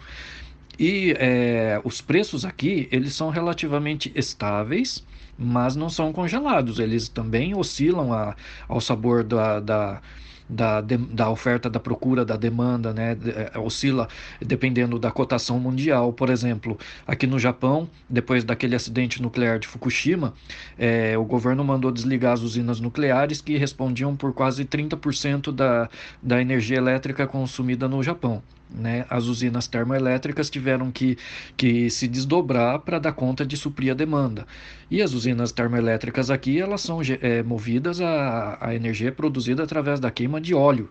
[0.79, 5.05] E é, os preços aqui, eles são relativamente estáveis,
[5.37, 6.79] mas não são congelados.
[6.79, 8.35] Eles também oscilam a,
[8.67, 10.01] ao sabor da, da
[10.49, 13.17] da, da oferta, da procura, da demanda, né?
[13.53, 14.07] É, oscila
[14.41, 16.13] dependendo da cotação mundial.
[16.13, 20.33] Por exemplo, aqui no Japão, depois daquele acidente nuclear de Fukushima,
[20.77, 25.89] é, o governo mandou desligar as usinas nucleares que respondiam por quase 30% da,
[26.21, 28.41] da energia elétrica consumida no Japão.
[28.69, 31.17] Né, as usinas termoelétricas tiveram que,
[31.55, 34.45] que se desdobrar para dar conta de suprir a demanda.
[34.91, 40.11] E as usinas termoelétricas aqui, elas são é, movidas a, a energia produzida através da
[40.11, 40.89] queima de óleo.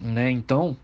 [0.00, 0.28] Né?
[0.30, 0.76] Então,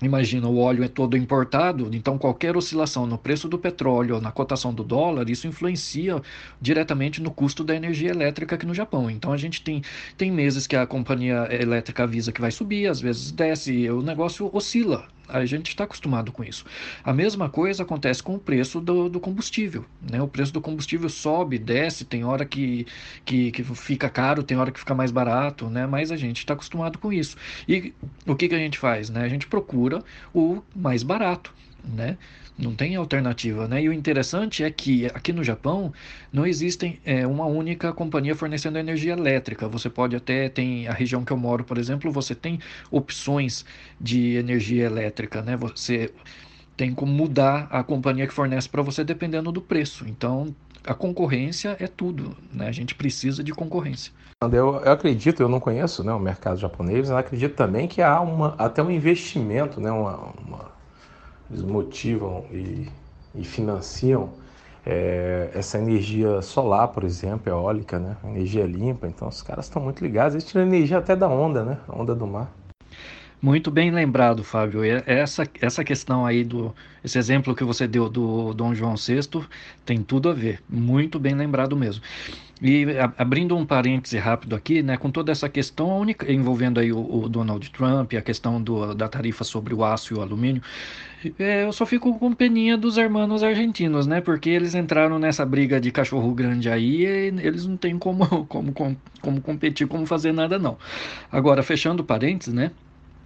[0.00, 4.30] Imagina, o óleo é todo importado, então qualquer oscilação no preço do petróleo ou na
[4.30, 6.22] cotação do dólar, isso influencia
[6.60, 9.10] diretamente no custo da energia elétrica aqui no Japão.
[9.10, 9.82] Então a gente tem,
[10.16, 14.00] tem meses que a companhia elétrica avisa que vai subir, às vezes desce, e o
[14.00, 16.64] negócio oscila A gente está acostumado com isso.
[17.04, 19.84] A mesma coisa acontece com o preço do, do combustível.
[20.00, 20.20] Né?
[20.22, 22.86] O preço do combustível sobe, desce, tem hora que,
[23.24, 25.86] que, que, fica caro, tem hora que fica mais barato, né?
[25.86, 27.36] mas a gente está acostumado com isso.
[27.68, 27.92] E
[28.26, 29.10] o que, que a gente faz?
[29.10, 29.22] Né?
[29.22, 30.02] A gente procura
[30.34, 31.52] o mais barato.
[31.84, 32.18] Né?
[32.58, 33.80] Não tem alternativa, né?
[33.80, 35.92] E o interessante é que aqui no Japão
[36.32, 39.68] não existe é, uma única companhia fornecendo energia elétrica.
[39.68, 42.58] Você pode até tem a região que eu moro, por exemplo, você tem
[42.90, 43.64] opções
[44.00, 45.56] de energia elétrica, né?
[45.56, 46.12] Você
[46.76, 50.04] tem como mudar a companhia que fornece para você dependendo do preço.
[50.08, 50.52] Então
[50.84, 52.66] a concorrência é tudo, né?
[52.66, 54.12] A gente precisa de concorrência.
[54.42, 58.20] Eu, eu acredito, eu não conheço né, o mercado japonês, mas acredito também que há
[58.20, 60.77] uma, até um investimento, né, uma, uma
[61.50, 62.88] eles motivam e,
[63.34, 64.30] e financiam
[64.84, 68.16] é, essa energia solar, por exemplo, eólica, né?
[68.24, 69.06] Energia limpa.
[69.06, 70.34] Então os caras estão muito ligados.
[70.34, 71.78] Eles tiram energia até da onda, né?
[71.86, 72.50] A onda do mar.
[73.40, 74.80] Muito bem lembrado, Fábio.
[75.06, 79.46] Essa, essa questão aí do esse exemplo que você deu do Dom João VI
[79.86, 80.60] tem tudo a ver.
[80.68, 82.02] Muito bem lembrado mesmo.
[82.60, 86.98] E abrindo um parêntese rápido aqui, né, com toda essa questão única, envolvendo aí o,
[86.98, 90.60] o Donald Trump, a questão do, da tarifa sobre o aço e o alumínio,
[91.38, 94.20] é, eu só fico com peninha dos hermanos argentinos, né?
[94.20, 98.96] Porque eles entraram nessa briga de cachorro grande aí eles não têm como, como, como,
[99.20, 100.78] como competir, como fazer nada, não.
[101.30, 102.70] Agora, fechando parênteses, né?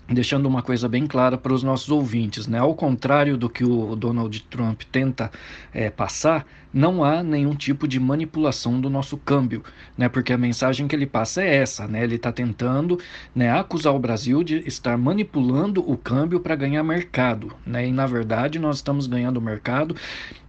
[0.09, 2.59] deixando uma coisa bem clara para os nossos ouvintes, né?
[2.59, 5.31] Ao contrário do que o Donald Trump tenta
[5.73, 9.63] é, passar, não há nenhum tipo de manipulação do nosso câmbio,
[9.97, 10.09] né?
[10.09, 12.03] Porque a mensagem que ele passa é essa, né?
[12.03, 12.99] Ele está tentando,
[13.35, 17.87] né, acusar o Brasil de estar manipulando o câmbio para ganhar mercado, né?
[17.87, 19.95] E na verdade nós estamos ganhando mercado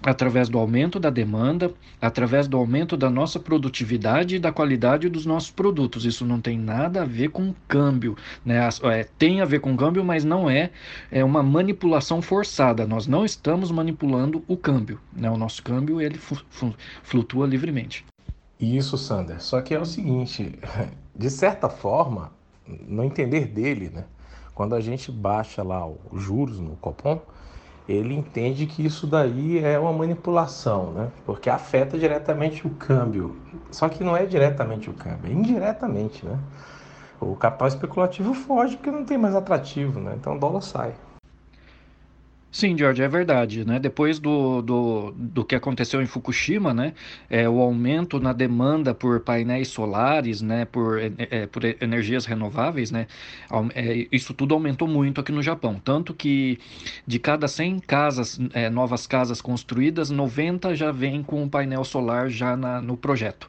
[0.03, 5.25] através do aumento da demanda, através do aumento da nossa produtividade e da qualidade dos
[5.25, 6.05] nossos produtos.
[6.05, 8.67] Isso não tem nada a ver com câmbio, né?
[8.83, 10.71] É, tem a ver com câmbio, mas não é,
[11.09, 12.85] é uma manipulação forçada.
[12.85, 15.29] Nós não estamos manipulando o câmbio, né?
[15.29, 18.05] O nosso câmbio ele flutua livremente.
[18.59, 19.41] Isso, Sander.
[19.41, 20.59] Só que é o seguinte,
[21.15, 22.31] de certa forma,
[22.67, 24.05] no entender dele, né?
[24.55, 27.19] Quando a gente baixa lá os juros no Copom,
[27.87, 31.11] ele entende que isso daí é uma manipulação, né?
[31.25, 33.35] Porque afeta diretamente o câmbio.
[33.71, 36.39] Só que não é diretamente o câmbio, é indiretamente, né?
[37.19, 40.15] O capital especulativo foge porque não tem mais atrativo, né?
[40.17, 40.93] Então o dólar sai.
[42.55, 43.79] Sim, George, é verdade, né?
[43.79, 46.93] Depois do, do, do que aconteceu em Fukushima, né?
[47.27, 50.63] É, o aumento na demanda por painéis solares, né?
[50.65, 53.07] Por, é, é por energias renováveis, né?
[53.73, 55.81] É, isso tudo aumentou muito aqui no Japão.
[55.83, 56.59] Tanto que
[57.07, 62.29] de cada 100 casas, é, novas casas construídas, 90 já vem com um painel solar
[62.29, 63.47] já na, no projeto.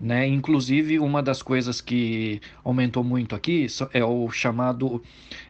[0.00, 0.28] Né?
[0.28, 5.02] Inclusive, uma das coisas que aumentou muito aqui é o chamado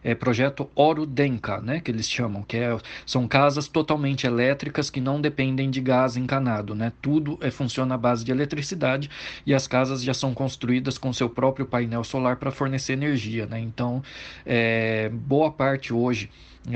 [0.02, 1.80] é, projeto Oro Denka, né?
[1.80, 6.74] que eles chamam, que é, são casas totalmente elétricas que não dependem de gás encanado.
[6.74, 6.92] Né?
[7.02, 9.10] Tudo é, funciona à base de eletricidade
[9.44, 13.44] e as casas já são construídas com seu próprio painel solar para fornecer energia.
[13.44, 13.60] Né?
[13.60, 14.02] Então,
[14.46, 16.30] é, boa parte hoje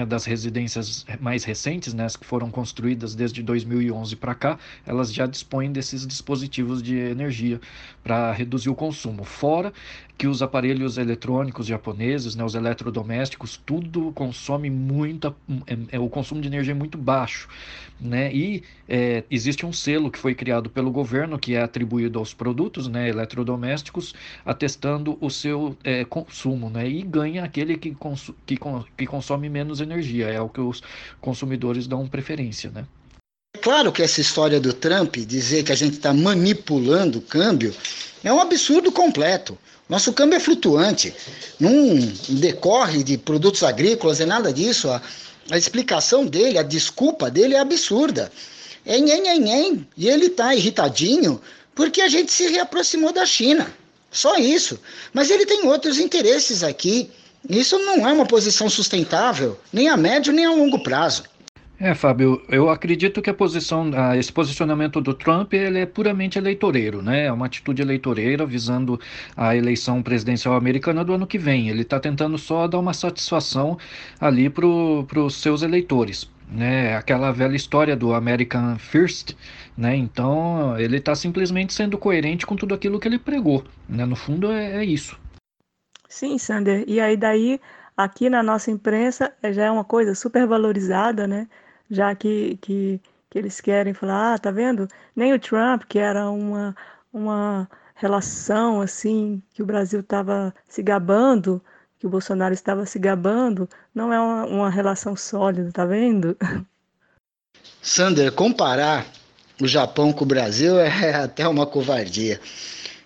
[0.08, 5.26] das residências mais recentes, né, as que foram construídas desde 2011 para cá, elas já
[5.26, 7.60] dispõem desses dispositivos de energia
[8.02, 9.24] para reduzir o consumo.
[9.24, 9.72] Fora
[10.16, 15.34] que os aparelhos eletrônicos japoneses, né, os eletrodomésticos, tudo consome muita,
[15.66, 17.48] é, é, o consumo de energia é muito baixo,
[18.00, 18.32] né?
[18.32, 22.88] E é, existe um selo que foi criado pelo governo que é atribuído aos produtos,
[22.88, 26.88] né, eletrodomésticos, atestando o seu é, consumo, né?
[26.88, 28.56] E ganha aquele que, cons que,
[28.96, 30.82] que consome menos energia, é o que os
[31.20, 32.86] consumidores dão preferência, né?
[33.62, 37.72] Claro que essa história do Trump dizer que a gente está manipulando o câmbio
[38.24, 39.56] é um absurdo completo.
[39.88, 41.14] Nosso câmbio é flutuante,
[41.60, 41.96] não
[42.28, 44.90] decorre de produtos agrícolas, é nada disso.
[44.90, 45.00] A,
[45.48, 48.32] a explicação dele, a desculpa dele é absurda.
[48.84, 51.40] É nhen, nhen, nhen, e ele está irritadinho
[51.72, 53.72] porque a gente se reaproximou da China.
[54.10, 54.78] Só isso.
[55.12, 57.08] Mas ele tem outros interesses aqui.
[57.48, 61.24] Isso não é uma posição sustentável, nem a médio nem a longo prazo.
[61.84, 67.02] É, Fábio, eu acredito que a posição, esse posicionamento do Trump ele é puramente eleitoreiro,
[67.02, 67.24] né?
[67.24, 69.00] É uma atitude eleitoreira visando
[69.36, 71.68] a eleição presidencial americana do ano que vem.
[71.68, 73.76] Ele está tentando só dar uma satisfação
[74.20, 76.30] ali para os seus eleitores.
[76.48, 79.34] Né, aquela velha história do American First,
[79.76, 79.96] né?
[79.96, 84.06] Então ele está simplesmente sendo coerente com tudo aquilo que ele pregou, né?
[84.06, 85.18] No fundo é, é isso.
[86.08, 86.84] Sim, Sander.
[86.86, 87.60] E aí daí
[87.96, 91.48] aqui na nossa imprensa já é uma coisa super valorizada, né?
[91.92, 94.88] Já que, que, que eles querem falar, ah, tá vendo?
[95.14, 96.74] Nem o Trump, que era uma,
[97.12, 101.62] uma relação assim, que o Brasil estava se gabando,
[101.98, 106.34] que o Bolsonaro estava se gabando, não é uma, uma relação sólida, tá vendo?
[107.82, 109.06] Sander, comparar
[109.60, 112.40] o Japão com o Brasil é até uma covardia.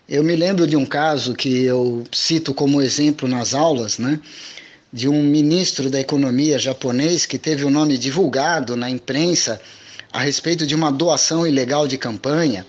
[0.08, 4.20] Eu me lembro de um caso que eu cito como exemplo nas aulas, né?
[4.96, 9.60] De um ministro da economia japonês que teve o nome divulgado na imprensa
[10.10, 12.64] a respeito de uma doação ilegal de campanha.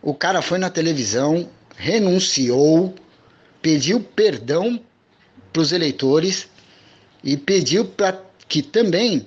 [0.00, 2.94] O cara foi na televisão, renunciou,
[3.60, 4.80] pediu perdão
[5.52, 6.46] para os eleitores
[7.24, 9.26] e pediu para que também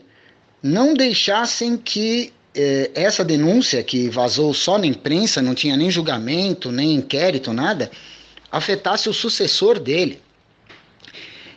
[0.64, 6.72] não deixassem que eh, essa denúncia que vazou só na imprensa, não tinha nem julgamento,
[6.72, 7.92] nem inquérito, nada,
[8.50, 10.23] afetasse o sucessor dele.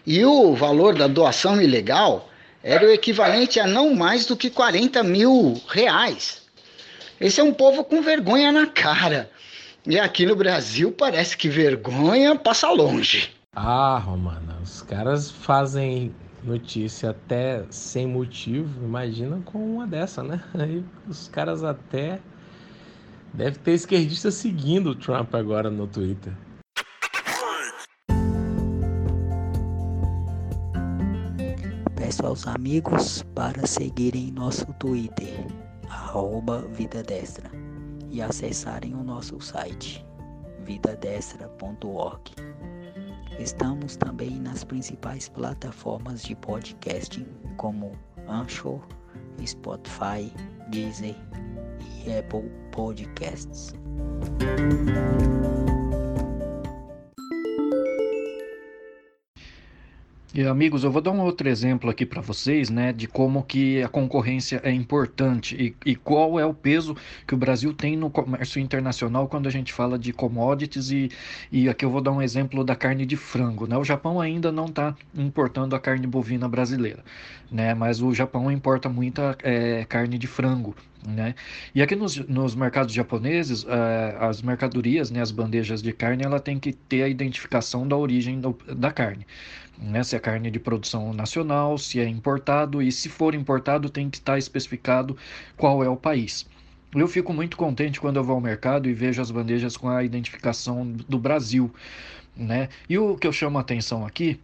[0.06, 2.28] E o valor da doação ilegal
[2.62, 6.42] era o equivalente a não mais do que 40 mil reais.
[7.20, 9.30] Esse é um povo com vergonha na cara.
[9.86, 13.30] E aqui no Brasil parece que vergonha passa longe.
[13.54, 18.84] Ah, Romana, os caras fazem notícia até sem motivo.
[18.84, 20.40] Imagina com uma dessa, né?
[20.54, 22.20] Aí os caras até.
[23.32, 26.32] Deve ter esquerdista seguindo o Trump agora no Twitter.
[31.96, 35.46] Peço aos amigos para seguirem nosso Twitter,
[35.88, 36.68] arroba
[38.10, 40.06] e acessarem o nosso site,
[40.62, 42.32] vidadestra.org.
[43.38, 47.26] Estamos também nas principais plataformas de podcasting,
[47.56, 47.92] como
[48.28, 48.80] Anchor,
[49.44, 50.30] Spotify,
[50.70, 51.16] Deezer
[52.04, 53.74] e Apple Podcasts.
[60.36, 63.82] E, amigos, eu vou dar um outro exemplo aqui para vocês, né, de como que
[63.82, 66.94] a concorrência é importante e, e, qual é o peso
[67.26, 71.08] que o Brasil tem no comércio internacional quando a gente fala de commodities e,
[71.50, 73.78] e aqui eu vou dar um exemplo da carne de frango, né?
[73.78, 77.02] O Japão ainda não está importando a carne bovina brasileira,
[77.50, 77.72] né?
[77.72, 80.76] Mas o Japão importa muita é, carne de frango,
[81.06, 81.34] né?
[81.74, 83.68] E aqui nos, nos mercados japoneses, uh,
[84.20, 88.38] as mercadorias, né, as bandejas de carne, ela tem que ter a identificação da origem
[88.38, 89.26] do, da carne
[89.78, 90.02] né?
[90.02, 94.18] se é carne de produção nacional, se é importado e se for importado tem que
[94.18, 95.16] estar especificado
[95.56, 96.46] qual é o país.
[96.94, 100.02] Eu fico muito contente quando eu vou ao mercado e vejo as bandejas com a
[100.02, 101.70] identificação do Brasil,
[102.36, 102.68] né?
[102.88, 104.40] E o que eu chamo a atenção aqui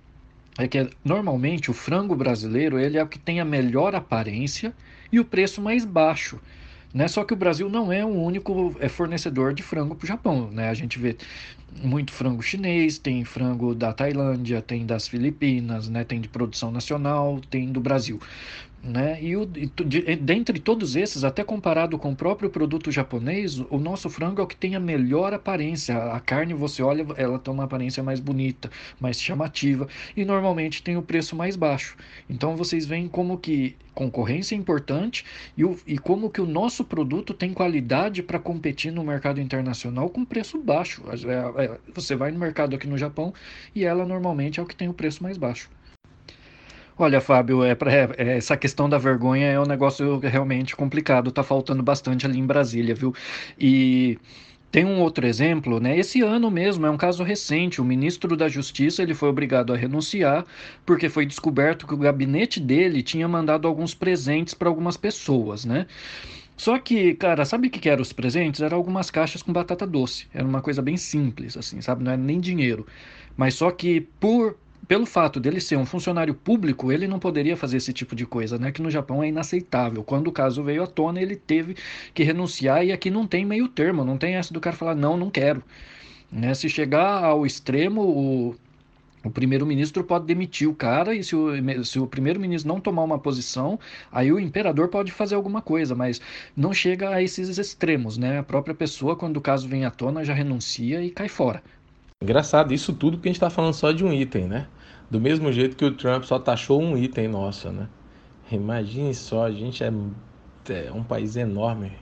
[0.59, 4.75] é que normalmente o frango brasileiro ele é o que tem a melhor aparência
[5.11, 6.39] e o preço mais baixo.
[6.93, 7.09] Né?
[7.09, 10.51] Só que o Brasil não é o único é, fornecedor de frango para o Japão.
[10.51, 10.69] Né?
[10.69, 11.17] A gente vê
[11.83, 16.05] muito frango chinês, tem frango da Tailândia, tem das Filipinas, né?
[16.05, 18.21] tem de produção nacional, tem do Brasil.
[18.83, 19.23] Né?
[19.23, 23.79] E, o, e de, dentre todos esses, até comparado com o próprio produto japonês, o
[23.79, 25.97] nosso frango é o que tem a melhor aparência.
[25.97, 28.69] A carne, você olha, ela tem uma aparência mais bonita,
[28.99, 31.97] mais chamativa e normalmente tem o preço mais baixo.
[32.29, 35.25] Então vocês veem como que concorrência é importante
[35.57, 40.11] e, o, e como que o nosso produto tem qualidade para competir no mercado internacional
[40.11, 41.03] com preço baixo.
[41.09, 43.33] É, é, você vai no mercado aqui no Japão
[43.75, 45.71] e ela normalmente é o que tem o preço mais baixo.
[47.03, 51.43] Olha, Fábio, é, pra, é, essa questão da vergonha é um negócio realmente complicado, tá
[51.43, 53.13] faltando bastante ali em Brasília, viu?
[53.59, 54.21] E
[54.71, 55.99] tem um outro exemplo, né?
[55.99, 59.77] Esse ano mesmo, é um caso recente, o ministro da Justiça ele foi obrigado a
[59.77, 60.47] renunciar
[60.87, 65.89] porque foi descoberto que o gabinete dele tinha mandado alguns presentes para algumas pessoas, né?
[66.57, 68.61] Só que, cara, sabe o que, que eram os presentes?
[68.61, 70.29] Eram algumas caixas com batata doce.
[70.33, 72.05] Era uma coisa bem simples, assim, sabe?
[72.05, 72.87] Não era nem dinheiro.
[73.37, 74.57] Mas só que por
[74.87, 78.59] pelo fato dele ser um funcionário público, ele não poderia fazer esse tipo de coisa,
[78.59, 78.73] né?
[78.73, 80.03] Que no Japão é inaceitável.
[80.05, 81.77] Quando o caso veio à tona, ele teve
[82.13, 85.17] que renunciar e aqui não tem meio termo, não tem essa do cara falar não,
[85.17, 85.63] não quero.
[86.31, 86.53] Né?
[86.55, 88.57] Se chegar ao extremo, o,
[89.25, 93.19] o primeiro-ministro pode demitir o cara e se o, se o primeiro-ministro não tomar uma
[93.19, 93.79] posição,
[94.11, 96.21] aí o imperador pode fazer alguma coisa, mas
[96.57, 98.39] não chega a esses extremos, né?
[98.39, 101.63] A própria pessoa, quando o caso vem à tona, já renuncia e cai fora.
[102.23, 104.69] Engraçado, isso tudo que a gente está falando só de um item, né?
[105.11, 107.89] Do mesmo jeito que o Trump só taxou um item nosso, né?
[108.49, 109.91] Imagine só, a gente é,
[110.69, 111.99] é um país enorme,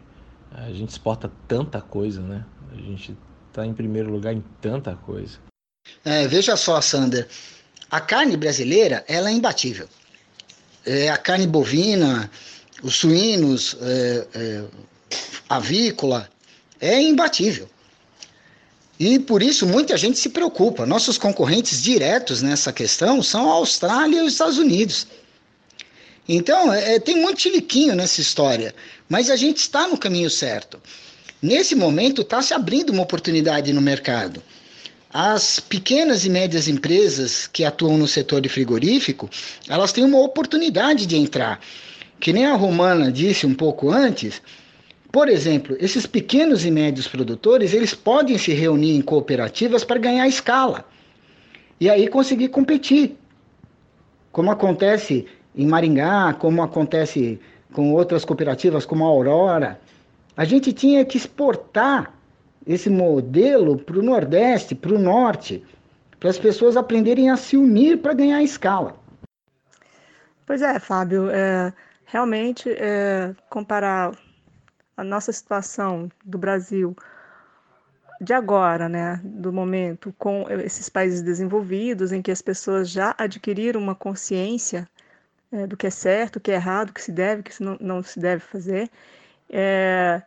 [0.52, 2.44] a gente exporta tanta coisa, né?
[2.70, 3.16] A gente
[3.48, 5.38] está em primeiro lugar em tanta coisa.
[6.04, 7.26] É, veja só, Sander,
[7.90, 9.88] a carne brasileira ela é imbatível.
[10.84, 12.30] É, a carne bovina,
[12.82, 14.64] os suínos, é, é,
[15.48, 16.28] avícola,
[16.78, 17.70] é imbatível.
[19.00, 20.84] E por isso muita gente se preocupa.
[20.84, 25.06] Nossos concorrentes diretos nessa questão são a Austrália e os Estados Unidos.
[26.28, 28.74] Então, é, é tem muito chiliquinho nessa história,
[29.08, 30.78] mas a gente está no caminho certo.
[31.40, 34.42] Nesse momento, está se abrindo uma oportunidade no mercado.
[35.12, 39.28] as pequenas e médias empresas que atuam no setor de frigorífico,
[39.66, 41.58] elas têm uma oportunidade de entrar.
[42.20, 44.42] Que nem a Romana disse um pouco antes,
[45.12, 50.28] por exemplo, esses pequenos e médios produtores, eles podem se reunir em cooperativas para ganhar
[50.28, 50.84] escala.
[51.80, 53.16] E aí conseguir competir.
[54.30, 57.40] Como acontece em Maringá, como acontece
[57.72, 59.80] com outras cooperativas como a Aurora.
[60.36, 62.14] A gente tinha que exportar
[62.64, 65.64] esse modelo para o Nordeste, para o Norte,
[66.20, 68.94] para as pessoas aprenderem a se unir para ganhar escala.
[70.46, 71.72] Pois é, Fábio, é,
[72.04, 74.12] realmente é, comparar
[75.00, 76.94] a nossa situação do Brasil
[78.20, 83.80] de agora, né, do momento, com esses países desenvolvidos, em que as pessoas já adquiriram
[83.80, 84.86] uma consciência
[85.50, 87.62] é, do que é certo, o que é errado, o que se deve, o que
[87.62, 88.90] não, não se deve fazer,
[89.48, 90.22] é,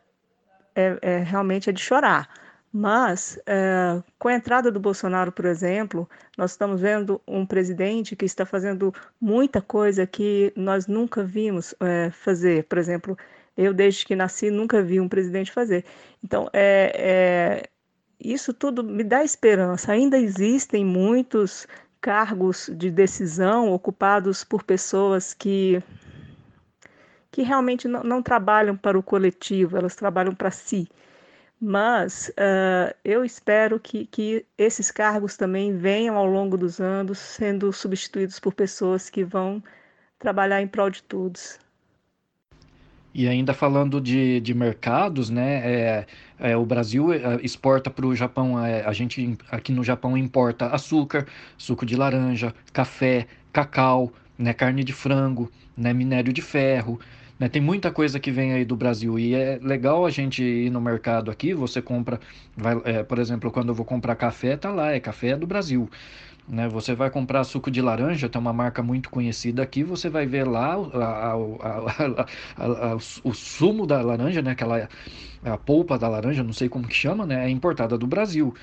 [0.76, 2.28] é, é realmente é de chorar.
[2.76, 8.26] Mas, é, com a entrada do Bolsonaro, por exemplo, nós estamos vendo um presidente que
[8.26, 12.64] está fazendo muita coisa que nós nunca vimos é, fazer.
[12.64, 13.16] Por exemplo,
[13.56, 15.86] eu, desde que nasci, nunca vi um presidente fazer.
[16.24, 17.70] Então, é, é,
[18.20, 19.92] isso tudo me dá esperança.
[19.92, 21.68] Ainda existem muitos
[22.02, 25.82] cargos de decisão ocupados por pessoas que,
[27.32, 30.88] que realmente não, não trabalham para o coletivo, elas trabalham para si.
[31.62, 37.72] Mas uh, eu espero que, que esses cargos também venham ao longo dos anos sendo
[37.72, 39.64] substituídos por pessoas que vão
[40.20, 41.58] trabalhar em prol de todos.
[43.14, 45.62] E ainda falando de, de mercados, né?
[45.64, 46.06] É,
[46.40, 50.68] é, o Brasil é, exporta para o Japão, é, a gente aqui no Japão importa
[50.68, 57.00] açúcar, suco de laranja, café, cacau, né, carne de frango, né, minério de ferro.
[57.40, 60.70] Né, tem muita coisa que vem aí do Brasil e é legal a gente ir
[60.72, 61.54] no mercado aqui.
[61.54, 62.20] Você compra,
[62.56, 65.90] vai, é, por exemplo, quando eu vou comprar café, tá lá, é café do Brasil.
[66.48, 66.68] Né?
[66.68, 70.46] Você vai comprar suco de laranja, tem uma marca muito conhecida aqui, você vai ver
[70.46, 74.52] lá a, a, a, o sumo da laranja, né?
[74.52, 74.90] Aquela
[75.44, 77.46] a polpa da laranja, não sei como que chama, né?
[77.46, 78.54] É importada do Brasil.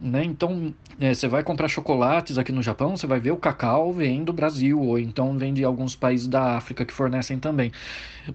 [0.00, 0.24] Né?
[0.24, 4.24] Então, é, você vai comprar chocolates aqui no Japão, você vai ver o cacau vem
[4.24, 7.70] do Brasil, ou então vem de alguns países da África que fornecem também.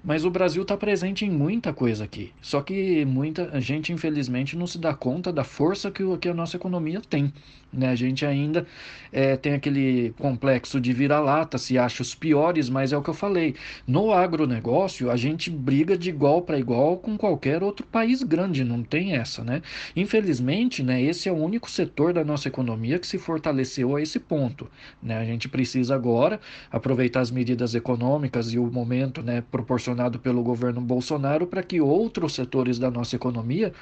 [0.03, 2.31] Mas o Brasil está presente em muita coisa aqui.
[2.41, 6.55] Só que muita gente, infelizmente, não se dá conta da força que, que a nossa
[6.57, 7.33] economia tem.
[7.71, 7.89] Né?
[7.89, 8.65] A gente ainda
[9.11, 13.13] é, tem aquele complexo de vira-lata, se acha os piores, mas é o que eu
[13.13, 13.55] falei.
[13.85, 18.83] No agronegócio, a gente briga de igual para igual com qualquer outro país grande, não
[18.83, 19.61] tem essa, né?
[19.95, 24.19] Infelizmente, né, esse é o único setor da nossa economia que se fortaleceu a esse
[24.19, 24.69] ponto.
[25.01, 25.17] Né?
[25.17, 26.39] A gente precisa agora
[26.71, 32.33] aproveitar as medidas econômicas e o momento né, proporcionado pelo governo Bolsonaro para que outros
[32.33, 33.73] setores da nossa economia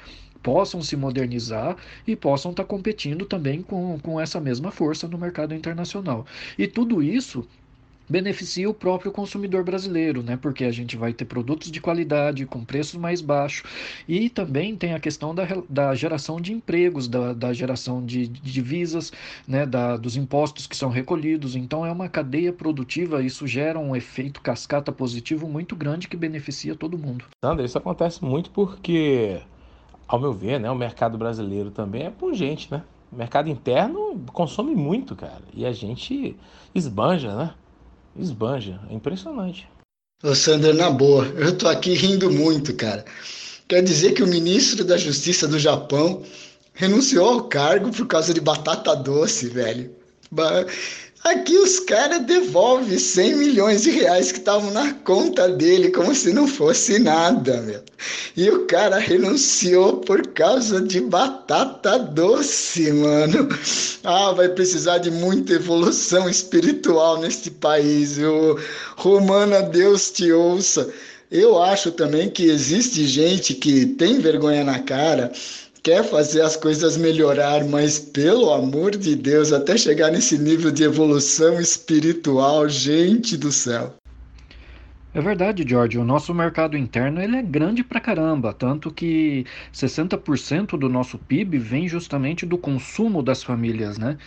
[0.42, 1.76] possam se modernizar
[2.06, 6.26] e possam estar tá competindo também com, com essa mesma força no mercado internacional.
[6.58, 7.46] E tudo isso
[8.08, 10.36] beneficia o próprio consumidor brasileiro, né?
[10.36, 13.68] Porque a gente vai ter produtos de qualidade com preços mais baixos
[14.08, 18.40] e também tem a questão da, da geração de empregos, da, da geração de, de
[18.40, 19.12] divisas,
[19.46, 19.66] né?
[19.66, 21.54] Da, dos impostos que são recolhidos.
[21.54, 26.74] Então é uma cadeia produtiva, isso gera um efeito cascata positivo muito grande que beneficia
[26.74, 27.26] todo mundo.
[27.44, 29.40] Sandra, isso acontece muito porque
[30.08, 32.82] ao meu ver, né, o mercado brasileiro também é pungente, né?
[33.12, 35.42] O mercado interno consome muito, cara.
[35.54, 36.34] E a gente
[36.74, 37.54] esbanja, né?
[38.18, 38.80] Esbanja.
[38.90, 39.68] É impressionante.
[40.22, 43.04] Ô, Sandra, na boa, eu tô aqui rindo muito, cara.
[43.68, 46.22] Quer dizer que o ministro da Justiça do Japão
[46.74, 49.94] renunciou ao cargo por causa de batata doce, velho.
[51.24, 56.32] Aqui os caras devolvem 100 milhões de reais que estavam na conta dele, como se
[56.32, 57.82] não fosse nada, meu.
[58.36, 63.48] E o cara renunciou por causa de batata doce, mano.
[64.04, 68.56] Ah, vai precisar de muita evolução espiritual neste país, viu?
[68.96, 70.88] Romana, Deus te ouça.
[71.30, 75.30] Eu acho também que existe gente que tem vergonha na cara
[75.82, 80.84] quer fazer as coisas melhorar, mas pelo amor de Deus, até chegar nesse nível de
[80.84, 83.94] evolução espiritual, gente do céu.
[85.14, 85.98] É verdade, George.
[85.98, 91.58] O nosso mercado interno ele é grande pra caramba, tanto que 60% do nosso PIB
[91.58, 94.18] vem justamente do consumo das famílias, né?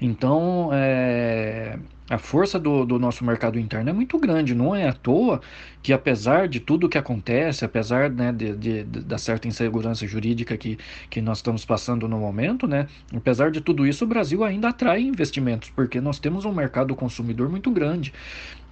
[0.00, 1.78] Então, é,
[2.08, 5.40] A força do, do nosso mercado interno é muito grande, não é à toa
[5.82, 10.78] que apesar de tudo que acontece, apesar né, de, de, da certa insegurança jurídica que,
[11.10, 15.02] que nós estamos passando no momento, né, apesar de tudo isso, o Brasil ainda atrai
[15.02, 18.12] investimentos, porque nós temos um mercado consumidor muito grande.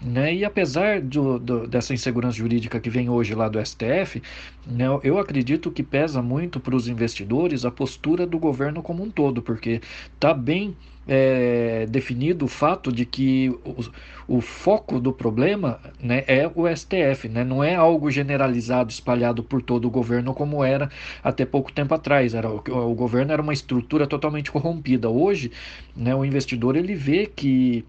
[0.00, 0.34] Né?
[0.34, 4.22] E apesar do, do, dessa insegurança jurídica que vem hoje lá do STF,
[4.66, 9.10] né, eu acredito que pesa muito para os investidores a postura do governo como um
[9.10, 9.80] todo, porque
[10.14, 16.50] está bem é, definido o fato de que o, o, foco do problema né, é
[16.54, 20.90] o STF, né, não é algo generalizado, espalhado por todo o governo como era
[21.22, 22.34] até pouco tempo atrás.
[22.34, 25.08] Era, o, o governo era uma estrutura totalmente corrompida.
[25.08, 25.52] Hoje,
[25.94, 27.84] né, o investidor ele vê que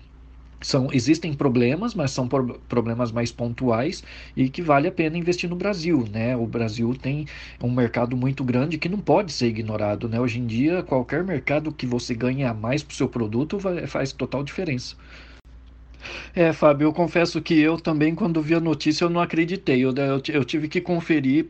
[0.66, 4.04] são, existem problemas, mas são por, problemas mais pontuais
[4.36, 6.08] e que vale a pena investir no Brasil.
[6.12, 6.36] Né?
[6.36, 7.28] O Brasil tem
[7.62, 10.10] um mercado muito grande que não pode ser ignorado.
[10.10, 10.20] Né?
[10.20, 13.86] Hoje em dia, qualquer mercado que você ganhe a mais para o seu produto vai,
[13.86, 14.96] faz total diferença.
[16.34, 19.84] É, Fábio, eu confesso que eu também, quando vi a notícia, eu não acreditei.
[19.84, 21.46] Eu, eu, eu tive que conferir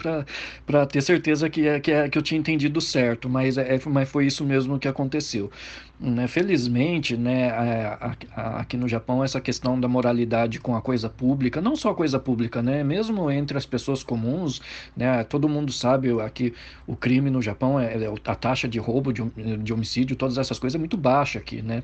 [0.65, 4.09] para ter certeza que, é, que, é, que eu tinha entendido certo, mas, é, mas
[4.09, 5.51] foi isso mesmo que aconteceu.
[5.97, 11.09] Né, felizmente, né, a, a, aqui no Japão, essa questão da moralidade com a coisa
[11.09, 14.61] pública, não só a coisa pública, né, mesmo entre as pessoas comuns,
[14.95, 16.53] né, todo mundo sabe aqui
[16.85, 19.23] o crime no Japão, é, é a taxa de roubo, de,
[19.63, 21.81] de homicídio, todas essas coisas é muito baixa aqui, né.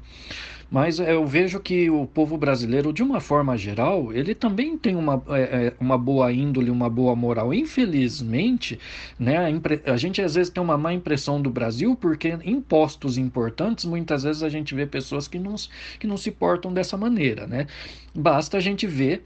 [0.72, 5.22] Mas eu vejo que o povo brasileiro, de uma forma geral, ele também tem uma,
[5.28, 7.54] é, uma boa índole, uma boa moral.
[7.54, 8.80] Infelizmente,
[9.20, 13.84] né, a, a gente às vezes tem uma má impressão do Brasil porque impostos importantes,
[13.84, 15.56] muitas vezes a gente vê pessoas que não,
[16.00, 17.68] que não se portam dessa maneira, né?
[18.16, 19.26] Basta a gente ver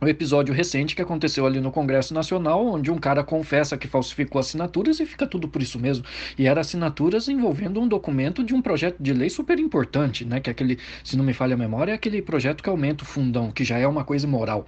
[0.00, 4.38] o episódio recente que aconteceu ali no Congresso Nacional, onde um cara confessa que falsificou
[4.38, 6.04] assinaturas e fica tudo por isso mesmo.
[6.38, 10.40] E eram assinaturas envolvendo um documento de um projeto de lei super importante, né?
[10.40, 13.06] Que é aquele, se não me falha a memória, é aquele projeto que aumenta o
[13.06, 14.66] fundão, que já é uma coisa imoral.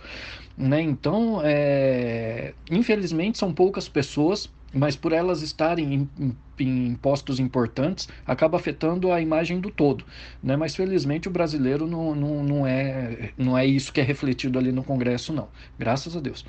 [0.57, 0.83] Né?
[0.83, 2.53] Então, é...
[2.71, 9.13] infelizmente, são poucas pessoas mas por elas estarem em, em, em, postos importantes, acaba afetando
[9.13, 10.05] a imagem do todo.
[10.43, 10.57] Né?
[10.57, 14.73] Mas felizmente o brasileiro não, não, não, é, não é isso que é refletido ali
[14.73, 15.49] no Congresso, não.
[15.79, 16.45] Graças a Deus.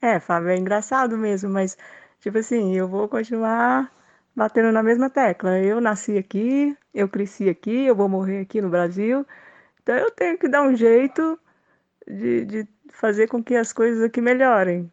[0.00, 1.78] É, Fábio, é engraçado mesmo, mas,
[2.20, 3.90] tipo assim, eu vou continuar
[4.36, 5.58] batendo na mesma tecla.
[5.58, 9.26] Eu nasci aqui, eu cresci aqui, eu vou morrer aqui no Brasil,
[9.82, 11.38] então eu tenho que dar um jeito
[12.06, 14.92] de, de fazer com que as coisas aqui melhorem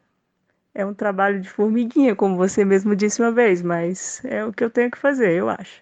[0.73, 4.63] é um trabalho de formiguinha, como você mesmo disse uma vez, mas é o que
[4.63, 5.81] eu tenho que fazer, eu acho.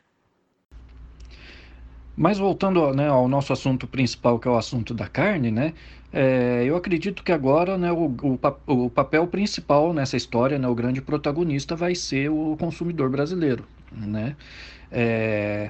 [2.16, 5.74] Mas voltando né, ao nosso assunto principal, que é o assunto da carne, né?
[6.12, 10.74] É, eu acredito que agora né, o, o, o, papel principal nessa história, né, o
[10.76, 13.64] grande protagonista, vai ser o consumidor brasileiro.
[13.92, 14.36] Né?
[14.92, 15.70] É,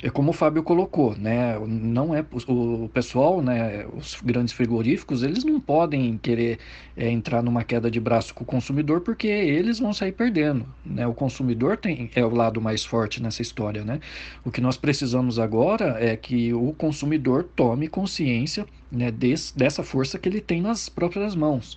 [0.00, 1.58] é como o Fábio colocou, né?
[1.66, 3.84] Não é o pessoal, né?
[3.92, 6.58] Os grandes frigoríficos, eles não podem querer
[6.96, 11.04] é, entrar numa queda de braço com o consumidor porque eles vão sair perdendo, né?
[11.06, 13.98] O consumidor tem é o lado mais forte nessa história, né?
[14.44, 19.10] O que nós precisamos agora é que o consumidor tome consciência, né?
[19.10, 21.76] Des, dessa força que ele tem nas próprias mãos,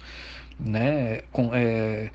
[0.60, 1.22] né?
[1.32, 2.12] Com, é,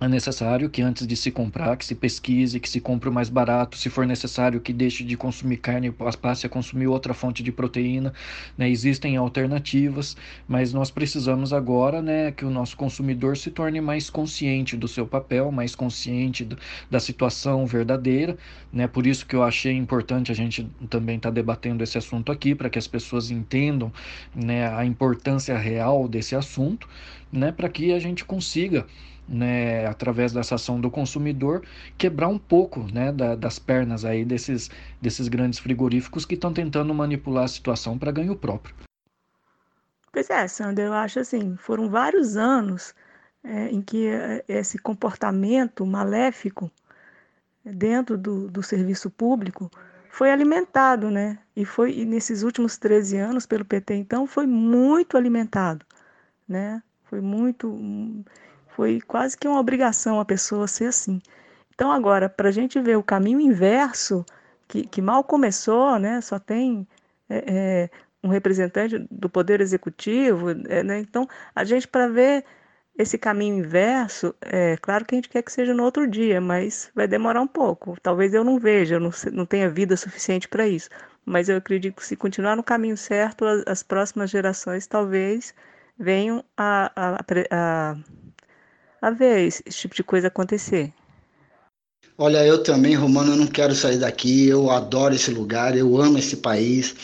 [0.00, 3.28] é necessário que antes de se comprar, que se pesquise, que se compre o mais
[3.28, 7.42] barato, se for necessário que deixe de consumir carne e passe a consumir outra fonte
[7.42, 8.12] de proteína.
[8.56, 8.70] Né?
[8.70, 10.16] Existem alternativas,
[10.48, 15.06] mas nós precisamos agora né, que o nosso consumidor se torne mais consciente do seu
[15.06, 16.56] papel, mais consciente do,
[16.90, 18.38] da situação verdadeira.
[18.72, 18.86] Né?
[18.86, 22.54] Por isso que eu achei importante a gente também estar tá debatendo esse assunto aqui,
[22.54, 23.92] para que as pessoas entendam
[24.34, 26.88] né, a importância real desse assunto,
[27.30, 28.86] né, para que a gente consiga
[29.30, 31.62] né, através dessa ação do consumidor,
[31.96, 34.70] quebrar um pouco né, da, das pernas aí desses,
[35.00, 38.74] desses grandes frigoríficos que estão tentando manipular a situação para ganho próprio.
[40.12, 42.92] Pois é, Sandra, eu acho assim, foram vários anos
[43.44, 46.70] é, em que é, esse comportamento maléfico
[47.64, 49.70] dentro do, do serviço público
[50.10, 51.38] foi alimentado, né?
[51.54, 55.86] E foi e nesses últimos 13 anos pelo PT, então, foi muito alimentado,
[56.48, 56.82] né?
[57.04, 57.68] Foi muito
[58.80, 61.20] foi quase que uma obrigação a pessoa ser assim.
[61.74, 64.24] Então, agora, para a gente ver o caminho inverso,
[64.66, 66.88] que, que mal começou, né, só tem
[67.28, 67.90] é, é,
[68.24, 72.42] um representante do Poder Executivo, é, né, então, a gente, para ver
[72.96, 76.90] esse caminho inverso, é claro que a gente quer que seja no outro dia, mas
[76.94, 77.98] vai demorar um pouco.
[78.02, 80.88] Talvez eu não veja, eu não, não tenha vida suficiente para isso.
[81.26, 85.54] Mas eu acredito que se continuar no caminho certo, as, as próximas gerações talvez
[85.98, 87.96] venham a, a, a, a
[89.08, 90.92] ver esse, esse tipo de coisa acontecer.
[92.18, 94.46] Olha, eu também, Romano, eu não quero sair daqui.
[94.46, 96.94] Eu adoro esse lugar, eu amo esse país.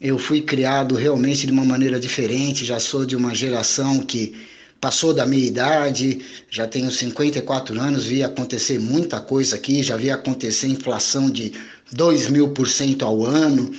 [0.00, 4.36] Eu fui criado realmente de uma maneira diferente, já sou de uma geração que
[4.80, 10.10] passou da minha idade, já tenho 54 anos, vi acontecer muita coisa aqui, já vi
[10.10, 11.52] acontecer inflação de
[11.92, 13.72] 2 mil por cento ao ano.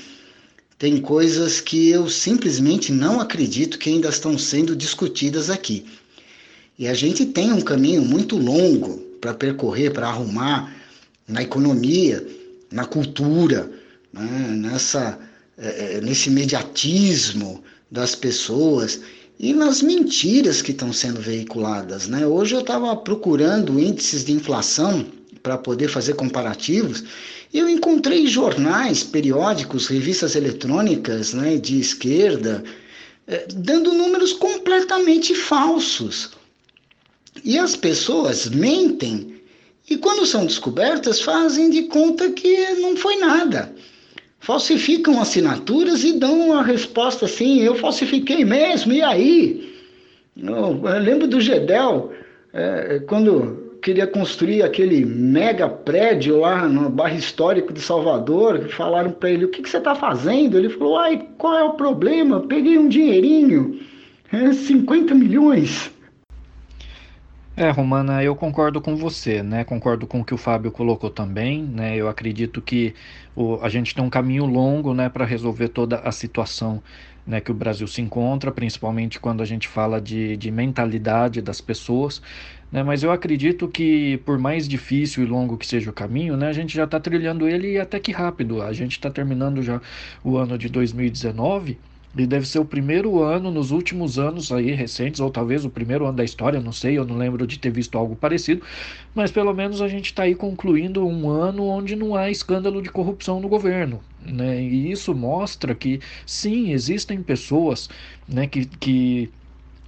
[0.78, 5.86] Tem coisas que eu simplesmente não acredito que ainda estão sendo discutidas aqui.
[6.78, 10.74] E a gente tem um caminho muito longo para percorrer, para arrumar
[11.28, 12.26] na economia,
[12.72, 13.72] na cultura,
[14.12, 14.56] né?
[14.58, 15.20] nessa,
[15.58, 19.02] é, nesse imediatismo das pessoas
[19.40, 22.08] e nas mentiras que estão sendo veiculadas.
[22.08, 22.26] Né?
[22.26, 25.06] Hoje eu estava procurando índices de inflação
[25.44, 27.04] para poder fazer comparativos
[27.54, 32.64] e eu encontrei jornais, periódicos, revistas eletrônicas né, de esquerda
[33.28, 36.32] eh, dando números completamente falsos.
[37.44, 39.42] E as pessoas mentem
[39.90, 43.74] e, quando são descobertas, fazem de conta que não foi nada
[44.44, 49.74] falsificam assinaturas e dão uma resposta assim: eu falsifiquei mesmo, e aí?
[50.38, 52.12] Eu, eu lembro do Gedel,
[52.54, 59.32] é, quando queria construir aquele mega prédio lá no bairro histórico de Salvador, falaram para
[59.32, 60.58] ele: o que, que você está fazendo?
[60.58, 62.42] Ele falou: ai, qual é o problema?
[62.42, 63.80] peguei um dinheirinho,
[64.32, 65.90] é, 50 milhões.
[67.56, 69.64] É, Romana, eu concordo com você, né?
[69.64, 71.96] Concordo com o que o Fábio colocou também, né?
[71.96, 72.96] Eu acredito que
[73.36, 76.82] o, a gente tem um caminho longo, né, para resolver toda a situação,
[77.28, 81.62] né, que o Brasil se encontra, principalmente quando a gente fala de, de mentalidade das
[81.62, 82.24] pessoas,
[82.72, 82.82] né?
[82.82, 86.54] Mas eu acredito que por mais difícil e longo que seja o caminho, né, a
[86.54, 88.64] gente já está trilhando ele até que rápido.
[88.64, 89.80] A gente está terminando já
[90.24, 91.78] o ano de 2019
[92.16, 96.06] e deve ser o primeiro ano nos últimos anos aí recentes, ou talvez o primeiro
[96.06, 98.62] ano da história, não sei, eu não lembro de ter visto algo parecido,
[99.16, 102.90] mas pelo menos a gente está aí concluindo um ano onde não há escândalo de
[102.90, 104.00] corrupção no governo.
[104.24, 104.62] Né?
[104.62, 107.90] E isso mostra que sim, existem pessoas
[108.28, 109.30] né, que, que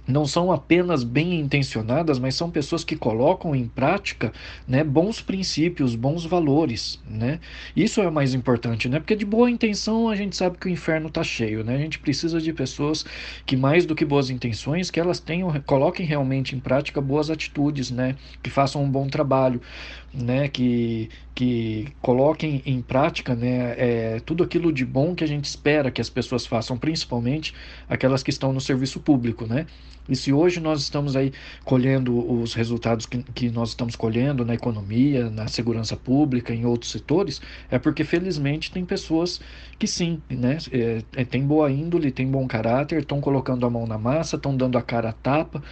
[0.06, 4.32] não são apenas bem intencionadas, mas são pessoas que colocam em prática
[4.66, 7.00] né, bons princípios, bons valores.
[7.08, 7.40] Né?
[7.74, 9.00] Isso é o mais importante, né?
[9.00, 11.64] porque de boa intenção a gente sabe que o inferno está cheio.
[11.64, 11.74] Né?
[11.74, 13.04] A gente precisa de pessoas
[13.44, 17.90] que, mais do que boas intenções, que elas tenham, coloquem realmente em prática boas atitudes,
[17.90, 18.16] né?
[18.42, 19.60] que façam um bom trabalho
[20.16, 25.44] né, que, que coloquem em prática né, é, tudo aquilo de bom que a gente
[25.44, 27.52] espera que as pessoas façam, principalmente
[27.88, 29.46] aquelas que estão no serviço público.
[29.46, 29.66] Né?
[30.08, 31.32] E se hoje nós estamos aí
[31.64, 36.92] colhendo os resultados que, que nós estamos colhendo na economia, na segurança pública, em outros
[36.92, 39.38] setores, é porque felizmente tem pessoas
[39.78, 43.86] que sim, né, é, é, tem boa índole, tem bom caráter, estão colocando a mão
[43.86, 45.62] na massa, estão dando a cara a tapa,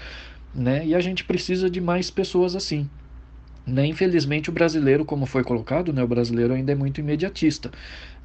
[0.54, 2.88] né, e a gente precisa de mais pessoas assim.
[3.66, 3.86] Né?
[3.86, 7.70] Infelizmente, o brasileiro, como foi colocado, né, o brasileiro ainda é muito imediatista.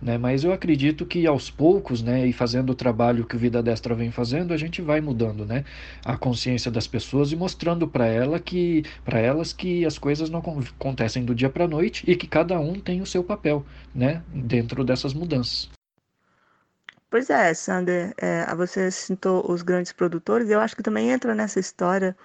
[0.02, 0.18] Né?
[0.18, 3.96] Mas eu acredito que aos poucos, né, e fazendo o trabalho que o Vida Destra
[3.96, 5.64] vem fazendo, a gente vai mudando né,
[6.04, 11.24] a consciência das pessoas e mostrando para ela que, elas que as coisas não acontecem
[11.24, 13.66] do dia para a noite e que cada um tem o seu papel
[13.96, 15.70] né, dentro dessas mudanças.
[17.10, 21.60] Pois é, Sander, é, você citou os grandes produtores, eu acho que também entra nessa
[21.60, 22.16] história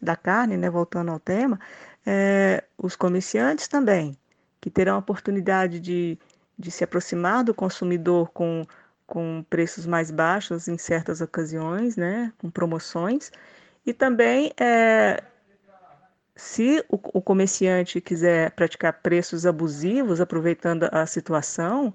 [0.00, 1.60] da carne, né, voltando ao tema,
[2.06, 4.16] é, os comerciantes também,
[4.60, 6.18] que terão a oportunidade de,
[6.58, 8.66] de se aproximar do consumidor com,
[9.06, 13.30] com preços mais baixos em certas ocasiões, né, com promoções,
[13.84, 15.22] e também é,
[16.36, 21.92] se o, o, comerciante quiser praticar preços abusivos, aproveitando a situação,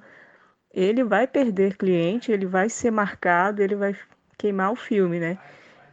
[0.74, 3.96] ele vai perder cliente, ele vai ser marcado, ele vai
[4.38, 5.38] queimar o filme, né?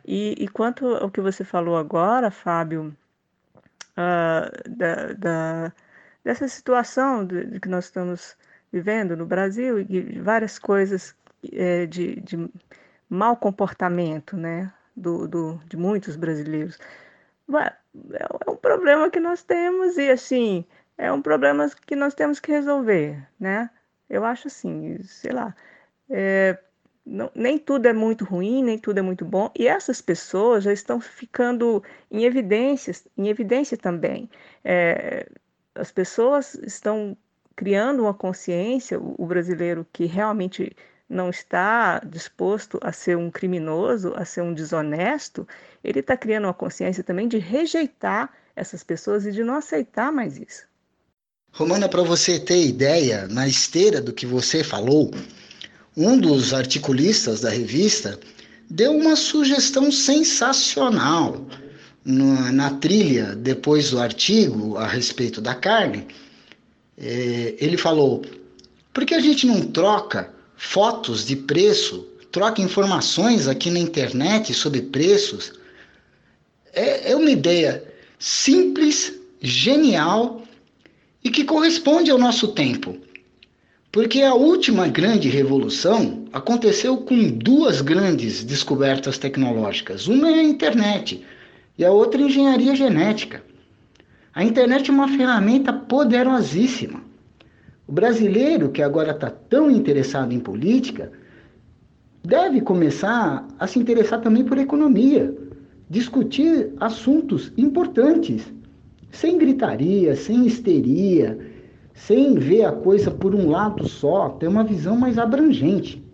[0.05, 2.95] E, e quanto ao que você falou agora, Fábio,
[3.97, 5.73] uh, da, da,
[6.23, 8.37] dessa situação de, de, que nós estamos
[8.73, 11.15] vivendo no Brasil e várias coisas
[11.53, 12.51] é, de, de
[13.09, 16.79] mau comportamento né, do, do, de muitos brasileiros.
[17.53, 20.65] É um problema que nós temos e, assim,
[20.99, 23.71] é um problema que nós temos que resolver, né?
[24.09, 25.55] Eu acho assim, sei lá,
[26.11, 26.59] é,
[27.07, 30.73] não, nem tudo é muito ruim, nem tudo é muito bom, e essas pessoas já
[30.73, 34.29] estão ficando em evidências, em evidência também.
[34.65, 35.29] É,
[35.75, 37.17] as pessoas estão
[37.55, 40.75] criando uma consciência, o, o brasileiro que realmente
[41.09, 45.47] não está disposto a ser um criminoso, a ser um desonesto,
[45.83, 50.39] ele está criando uma consciência também de rejeitar essas pessoas e de não aceitar mais
[50.39, 50.67] isso.
[51.53, 55.11] Romana, para você ter ideia, na esteira do que você falou,
[55.97, 58.19] um dos articulistas da revista
[58.69, 61.47] deu uma sugestão sensacional
[62.05, 66.07] na, na trilha depois do artigo a respeito da carne.
[66.99, 68.25] É, ele falou:
[68.93, 74.83] por que a gente não troca fotos de preço, troca informações aqui na internet sobre
[74.83, 75.53] preços.
[76.73, 77.85] É, é uma ideia
[78.19, 80.43] simples, genial
[81.23, 82.99] e que corresponde ao nosso tempo.
[83.95, 90.09] Porque a última grande revolução aconteceu com duas grandes descobertas tecnológicas.
[90.09, 91.25] Uma é a internet
[91.79, 93.41] e a outra é a engenharia genética.
[94.35, 97.03] A internet é uma ferramenta poderosíssima.
[97.87, 101.13] O brasileiro, que agora está tão interessado em política,
[102.25, 105.33] deve começar a se interessar também por economia,
[105.89, 108.43] discutir assuntos importantes,
[109.13, 111.54] sem gritaria, sem histeria,
[111.95, 116.07] sem ver a coisa por um lado só, ter uma visão mais abrangente.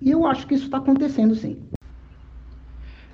[0.00, 1.68] E eu acho que isso está acontecendo sim.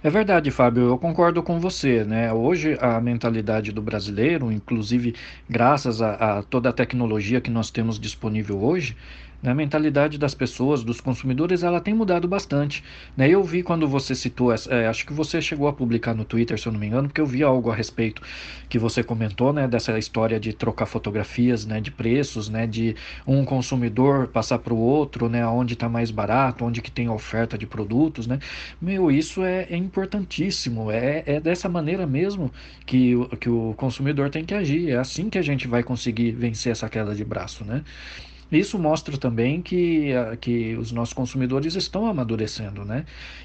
[0.02, 2.32] É verdade, Fábio, eu concordo com você, né?
[2.32, 5.14] Hoje a mentalidade do brasileiro, inclusive
[5.48, 8.96] graças a, a toda a tecnologia que nós temos disponível hoje,
[9.42, 12.84] a mentalidade das pessoas, dos consumidores, ela tem mudado bastante.
[13.16, 13.28] Né?
[13.28, 16.66] Eu vi quando você citou, é, acho que você chegou a publicar no Twitter, se
[16.66, 18.20] eu não me engano, porque eu vi algo a respeito
[18.68, 22.94] que você comentou, né, dessa história de trocar fotografias, né, de preços, né, de
[23.26, 27.58] um consumidor passar para o outro, né, onde está mais barato, onde que tem oferta
[27.58, 28.38] de produtos, né.
[28.80, 30.90] Meu, isso é, é importantíssimo.
[30.90, 32.50] É, é dessa maneira mesmo
[32.86, 34.90] que, que o consumidor tem que agir.
[34.90, 37.82] É assim que a gente vai conseguir vencer essa queda de braço, né.
[38.50, 43.04] Isso mostra também que, eh, que os nossos consumidores estão amadurecendo, né?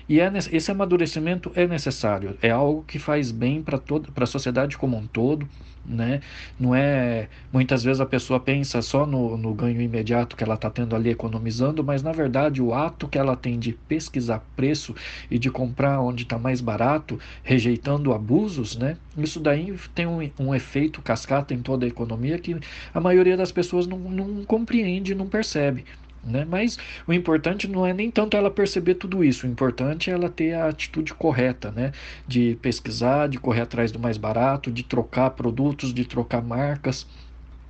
[0.10, 3.80] E é, esse amadurecimento é necessário, é algo que faz bem para
[4.24, 5.48] a sociedade como um todo,
[5.88, 6.22] né?
[6.60, 10.70] Não é muitas vezes a pessoa pensa só no, no ganho imediato que ela está
[10.70, 14.96] tendo ali economizando, mas na verdade o ato que ela tem de pesquisar preço
[15.30, 18.98] e de comprar onde está mais barato, rejeitando abusos, né?
[19.18, 22.58] Isso daí tem um, um efeito cascata em toda a economia que
[22.94, 25.86] a maioria das pessoas não, não compreende, não percebe.
[26.26, 26.44] Né?
[26.44, 30.30] Mas o importante não é nem tanto ela perceber tudo isso, o importante é ela
[30.30, 31.92] ter a atitude correta, né?
[32.28, 37.08] de pesquisar, de correr atrás do mais barato, de trocar produtos, de trocar marcas.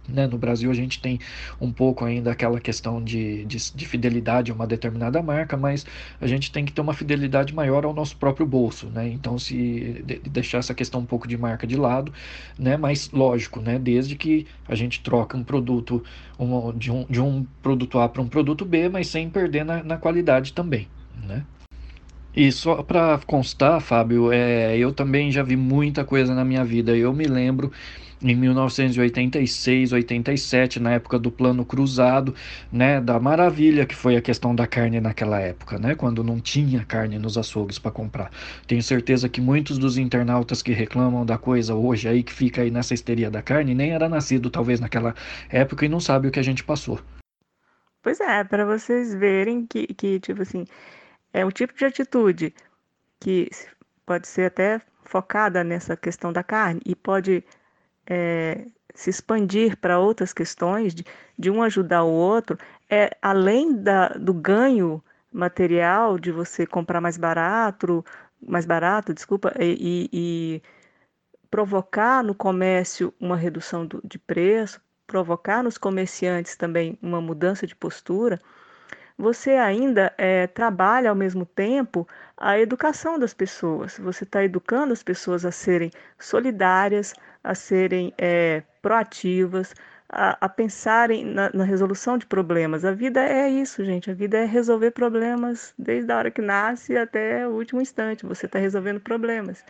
[0.07, 0.27] Né?
[0.27, 1.19] No Brasil a gente tem
[1.59, 5.85] um pouco ainda aquela questão de, de, de, fidelidade a uma determinada marca, mas
[6.21, 9.07] a gente tem que ter uma fidelidade maior ao nosso próprio bolso, né?
[9.07, 12.13] Então se de, deixar essa questão um pouco de marca de lado,
[12.57, 12.77] né?
[12.77, 13.79] Mas lógico, né?
[13.79, 16.03] Desde que a gente troca um produto
[16.39, 19.83] um, de, um, de um produto A para um produto B, mas sem perder na,
[19.83, 20.87] na qualidade também,
[21.23, 21.43] né?
[22.35, 26.95] E só para constar, Fábio, é, eu também já vi muita coisa na minha vida.
[26.95, 27.71] Eu me lembro
[28.21, 32.33] em 1986, 87, na época do Plano Cruzado,
[32.71, 36.83] né, da maravilha que foi a questão da carne naquela época, né, quando não tinha
[36.85, 38.31] carne nos açougues para comprar.
[38.67, 42.71] Tenho certeza que muitos dos internautas que reclamam da coisa hoje aí que fica aí
[42.71, 45.13] nessa histeria da carne nem era nascido talvez naquela
[45.49, 46.99] época e não sabe o que a gente passou.
[48.01, 50.65] Pois é, para vocês verem que, que tipo assim,
[51.33, 52.53] é um tipo de atitude
[53.19, 53.49] que
[54.05, 57.43] pode ser até focada nessa questão da carne e pode
[58.07, 61.05] é, se expandir para outras questões, de,
[61.37, 62.57] de, um ajudar o outro,
[62.89, 68.05] é além da, do ganho material de você comprar mais barato,
[68.41, 70.61] mais barato, desculpa, e, e
[71.49, 77.75] provocar no comércio uma redução do, de preço, provocar nos comerciantes também uma mudança de
[77.75, 78.41] postura,
[79.17, 82.07] você ainda é, trabalha ao mesmo tempo
[82.37, 83.97] a educação das pessoas.
[83.97, 85.89] Você está educando as pessoas a serem
[86.19, 87.13] solidárias,
[87.43, 89.73] a serem é, proativas,
[90.09, 92.83] a, a pensarem na, na, resolução de problemas.
[92.83, 94.11] A vida é isso, gente.
[94.11, 98.25] A vida é resolver problemas desde a hora que nasce até o último instante.
[98.25, 99.63] Você está resolvendo problemas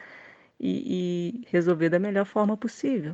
[0.60, 3.14] e, e, resolver da melhor forma possível.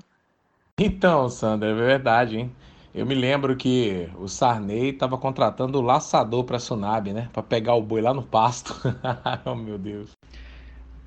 [0.79, 2.55] Então, Sandra, é verdade, hein?
[2.93, 7.29] Eu me lembro que o Sarney estava contratando o laçador para a Sunab, né?
[7.31, 8.75] Para pegar o boi lá no pasto.
[9.45, 10.11] oh, meu Deus.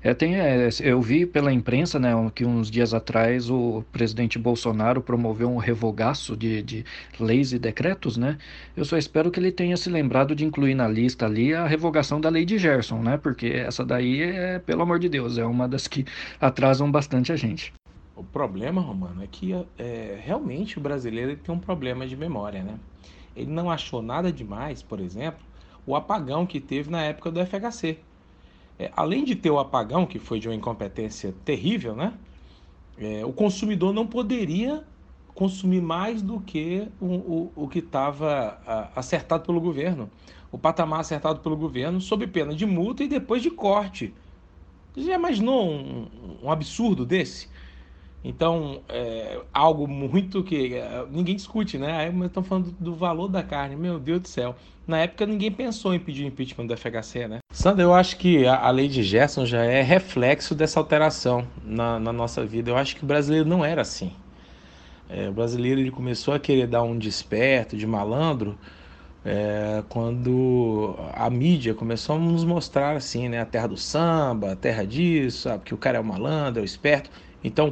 [0.03, 5.49] É, é, eu vi pela imprensa, né, que uns dias atrás o presidente Bolsonaro promoveu
[5.49, 6.85] um revogaço de, de
[7.19, 8.37] leis e decretos, né?
[8.77, 12.21] Eu só espero que ele tenha se lembrado de incluir na lista ali a revogação
[12.21, 13.17] da lei de Gerson, né?
[13.17, 16.05] Porque essa daí é, pelo amor de Deus, é uma das que
[16.39, 17.73] atrasam bastante a gente.
[18.15, 22.79] O problema, Romano, é que é, realmente o brasileiro tem um problema de memória, né?
[23.35, 25.45] Ele não achou nada demais, por exemplo,
[25.85, 27.99] o apagão que teve na época do FHC
[28.77, 32.13] é, além de ter o apagão, que foi de uma incompetência terrível, né?
[32.97, 34.83] É, o consumidor não poderia
[35.33, 38.61] consumir mais do que o, o, o que estava
[38.95, 40.09] acertado pelo governo,
[40.49, 44.13] o patamar acertado pelo governo, sob pena de multa e depois de corte.
[44.93, 46.07] Você já imaginou um,
[46.43, 47.49] um absurdo desse?
[48.27, 51.95] Então, é algo muito que é, ninguém discute, né?
[51.95, 54.55] Aí estão falando do valor da carne, meu Deus do céu.
[54.87, 57.37] Na época ninguém pensou em pedir o impeachment do FHC, né?
[57.51, 62.11] Sandra, eu acho que a, lei de Gerson já é reflexo dessa alteração na, na
[62.11, 62.71] nossa vida.
[62.71, 64.11] Eu acho que o brasileiro não era assim.
[65.07, 68.57] É, o brasileiro ele começou a querer dar um desperto, de malandro,
[69.23, 73.39] é, quando a mídia começou a nos mostrar assim, né?
[73.39, 75.63] A terra do samba, a terra disso, sabe?
[75.63, 77.11] Que o cara é o malandro, é o esperto.
[77.43, 77.71] Então,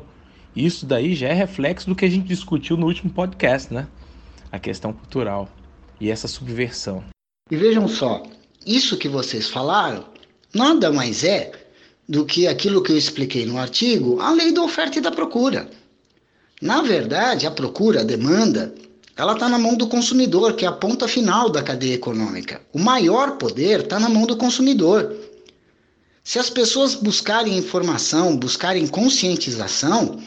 [0.56, 3.88] isso daí já é reflexo do que a gente discutiu no último podcast, né?
[4.51, 5.49] A questão cultural
[5.99, 7.04] e essa subversão.
[7.49, 8.24] E vejam só,
[8.66, 10.06] isso que vocês falaram
[10.54, 11.51] nada mais é
[12.08, 15.70] do que aquilo que eu expliquei no artigo, a lei da oferta e da procura.
[16.62, 18.74] Na verdade, a procura, a demanda,
[19.16, 22.62] ela está na mão do consumidor, que é a ponta final da cadeia econômica.
[22.74, 25.16] O maior poder está na mão do consumidor.
[26.24, 30.20] Se as pessoas buscarem informação, buscarem conscientização,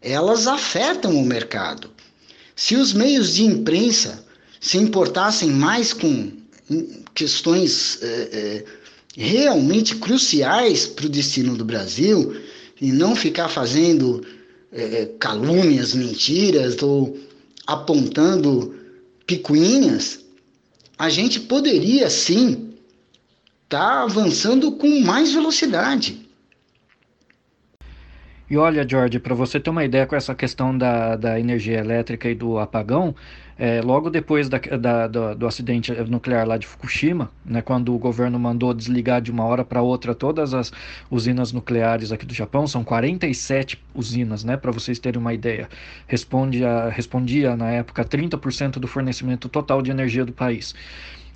[0.00, 1.90] elas afetam o mercado.
[2.56, 4.24] Se os meios de imprensa
[4.60, 6.32] se importassem mais com
[7.14, 8.64] questões é, é,
[9.16, 12.40] realmente cruciais para o destino do Brasil
[12.80, 14.24] e não ficar fazendo
[14.72, 17.18] é, calúnias, mentiras ou
[17.66, 18.74] apontando
[19.26, 20.20] picuinhas,
[20.98, 22.70] a gente poderia sim
[23.64, 26.29] estar tá avançando com mais velocidade.
[28.50, 32.28] E olha, George, para você ter uma ideia com essa questão da, da energia elétrica
[32.28, 33.14] e do apagão,
[33.56, 37.98] é, logo depois da, da, do, do, acidente nuclear lá de Fukushima, né, quando o
[37.98, 40.72] governo mandou desligar de uma hora para outra todas as
[41.08, 45.68] usinas nucleares aqui do Japão, são 47 usinas, né, para vocês terem uma ideia.
[46.08, 50.74] Responde a, respondia na época 30% do fornecimento total de energia do país.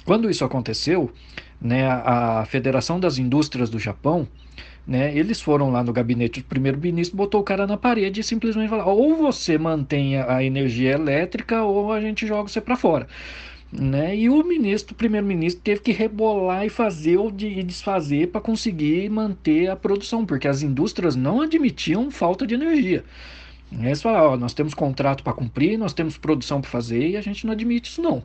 [0.04, 1.12] Quando isso aconteceu,
[1.60, 4.26] né, a Federação das Indústrias do Japão
[4.86, 5.16] né?
[5.16, 8.98] Eles foram lá no gabinete do primeiro-ministro, botou o cara na parede e simplesmente falou:
[8.98, 13.08] ou você mantém a energia elétrica ou a gente joga você para fora.
[13.72, 14.16] Né?
[14.16, 19.10] E o ministro, o primeiro-ministro, teve que rebolar e fazer ou de, desfazer para conseguir
[19.10, 23.04] manter a produção, porque as indústrias não admitiam falta de energia.
[23.72, 27.20] Eles falaram: ó, nós temos contrato para cumprir, nós temos produção para fazer e a
[27.20, 28.22] gente não admite isso não.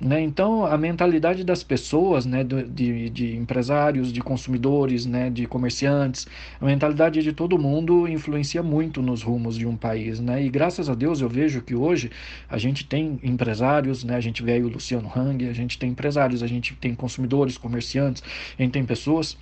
[0.00, 0.20] Né?
[0.20, 6.26] Então, a mentalidade das pessoas, né, de, de empresários, de consumidores, né, de comerciantes,
[6.60, 10.20] a mentalidade de todo mundo influencia muito nos rumos de um país.
[10.20, 10.44] Né?
[10.44, 12.12] E graças a Deus eu vejo que hoje
[12.48, 15.90] a gente tem empresários, né, a gente vê aí o Luciano Hang, a gente tem
[15.90, 18.22] empresários, a gente tem consumidores, comerciantes,
[18.56, 19.36] a gente tem pessoas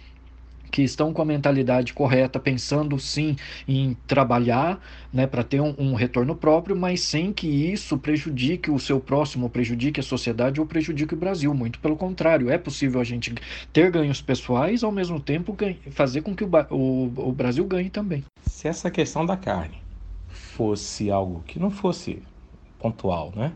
[0.76, 3.34] que estão com a mentalidade correta, pensando sim
[3.66, 4.78] em trabalhar
[5.10, 9.48] né, para ter um, um, retorno próprio, mas sem que isso prejudique o seu próximo,
[9.48, 11.54] prejudique a sociedade ou prejudique o Brasil.
[11.54, 13.32] Muito pelo contrário, é possível a gente
[13.72, 15.56] ter ganhos pessoais ao mesmo tempo
[15.92, 18.22] fazer com que o, o, o Brasil ganhe também.
[18.42, 19.78] Se essa questão da carne
[20.28, 22.22] fosse algo que não fosse
[22.78, 23.50] pontual, né?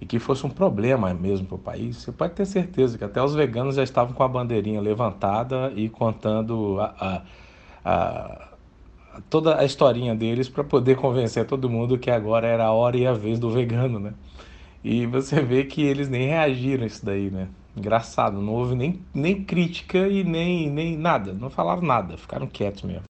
[0.00, 3.22] E que fosse um problema mesmo para o país, você pode ter certeza que até
[3.22, 7.22] os veganos já estavam com a bandeirinha levantada e contando a, a,
[7.84, 8.48] a,
[9.30, 13.06] toda a historinha deles para poder convencer todo mundo que agora era a hora e
[13.06, 14.14] a vez do vegano, né?
[14.84, 17.48] E você vê que eles nem reagiram a isso daí, né?
[17.76, 22.82] Engraçado, não houve nem, nem crítica e nem, nem nada, não falaram nada, ficaram quietos
[22.82, 23.04] mesmo.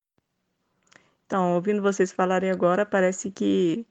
[1.26, 3.84] Então, ouvindo vocês falarem agora, parece que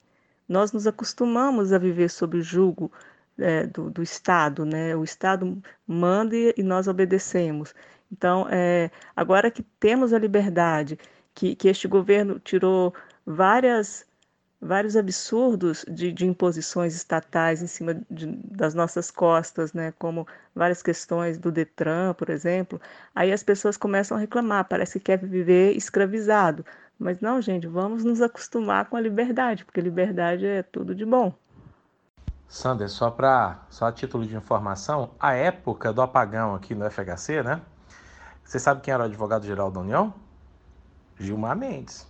[0.48, 2.92] nós nos acostumamos a viver sob o jugo
[3.38, 4.96] é, do, do, Estado, né?
[4.96, 7.74] O Estado manda e nós obedecemos.
[8.12, 10.98] Então, é, agora que temos a liberdade,
[11.34, 12.94] que, que este governo tirou
[13.26, 14.06] várias,
[14.62, 19.94] vários absurdos de, de imposições estatais em cima de, das nossas costas, né?
[20.00, 22.80] Como várias questões do Detran, por exemplo,
[23.14, 26.66] aí as pessoas começam a reclamar, parece que quer viver escravizado.
[26.98, 31.34] Mas não, gente, vamos nos acostumar com a liberdade, porque liberdade é tudo de bom.
[32.48, 37.44] Sander, só para só a título de informação, a época do apagão aqui no FHC,
[37.44, 37.62] né?
[38.44, 40.14] Você sabe quem era o advogado-geral da União?
[41.20, 42.08] Gilmar Mendes.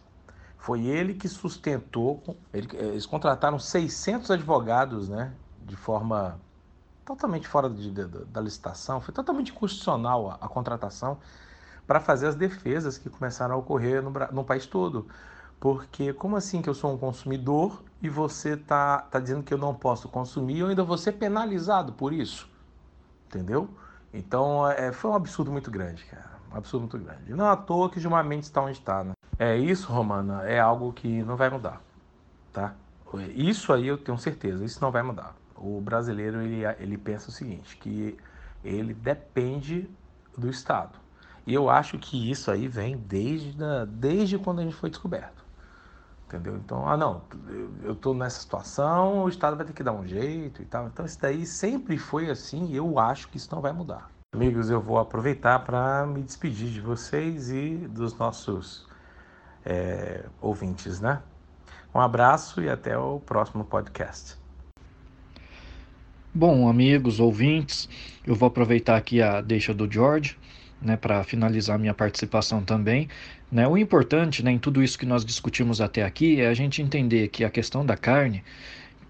[0.57, 2.21] Foi ele que sustentou,
[2.53, 5.31] ele, eles contrataram 600 advogados, né?
[5.61, 6.39] De forma
[7.05, 11.19] totalmente fora de, de, da licitação, foi totalmente inconstitucional a, a contratação
[11.87, 15.07] para fazer as defesas que começaram a ocorrer no, no país todo.
[15.59, 19.57] Porque como assim que eu sou um consumidor e você tá, tá dizendo que eu
[19.57, 22.49] não posso consumir eu ainda vou ser penalizado por isso?
[23.27, 23.69] Entendeu?
[24.13, 26.35] Então é, foi um absurdo muito grande, cara.
[26.53, 27.33] Um absurdo muito grande.
[27.33, 29.13] Não à toa que Gilmar Mendes está onde está, né?
[29.37, 31.81] É isso, Romana, é algo que não vai mudar,
[32.53, 32.73] tá?
[33.33, 35.35] Isso aí eu tenho certeza, isso não vai mudar.
[35.55, 38.17] O brasileiro ele, ele pensa o seguinte, que
[38.63, 39.89] ele depende
[40.37, 40.97] do Estado.
[41.45, 43.55] E eu acho que isso aí vem desde,
[43.87, 45.43] desde quando a gente foi descoberto.
[46.27, 46.55] entendeu?
[46.57, 47.21] Então, ah, não,
[47.83, 50.87] eu estou nessa situação, o Estado vai ter que dar um jeito e tal.
[50.87, 54.09] Então, isso daí sempre foi assim e eu acho que isso não vai mudar.
[54.33, 58.85] Amigos, eu vou aproveitar para me despedir de vocês e dos nossos
[59.63, 61.21] é, ouvintes, né?
[61.93, 64.37] Um abraço e até o próximo podcast.
[66.33, 67.87] Bom, amigos, ouvintes,
[68.27, 70.37] eu vou aproveitar aqui a deixa do George,
[70.81, 73.07] né, para finalizar minha participação também.
[73.51, 76.81] Né, o importante né, em tudo isso que nós discutimos até aqui é a gente
[76.81, 78.43] entender que a questão da carne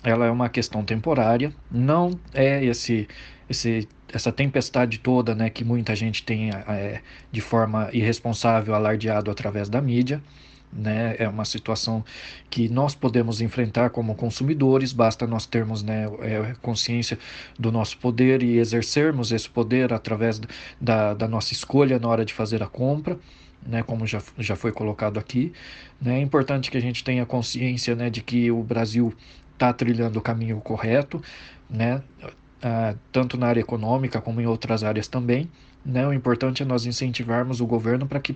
[0.03, 3.07] ela é uma questão temporária, não é esse,
[3.49, 7.01] esse essa tempestade toda né, que muita gente tem é,
[7.32, 10.22] de forma irresponsável alardeado através da mídia.
[10.72, 11.16] Né?
[11.18, 12.03] É uma situação
[12.49, 17.18] que nós podemos enfrentar como consumidores, basta nós termos né, é, consciência
[17.57, 20.41] do nosso poder e exercermos esse poder através
[20.80, 23.18] da, da nossa escolha na hora de fazer a compra.
[23.68, 25.51] Né, como já, já foi colocado aqui.
[25.99, 29.11] Né, é importante que a gente tenha consciência né, de que o Brasil
[29.53, 31.20] está trilhando o caminho correto,
[31.68, 32.03] né,
[32.61, 35.49] ah, tanto na área econômica como em outras áreas também.
[35.86, 36.07] Né?
[36.07, 38.36] O importante é nós incentivarmos o governo para que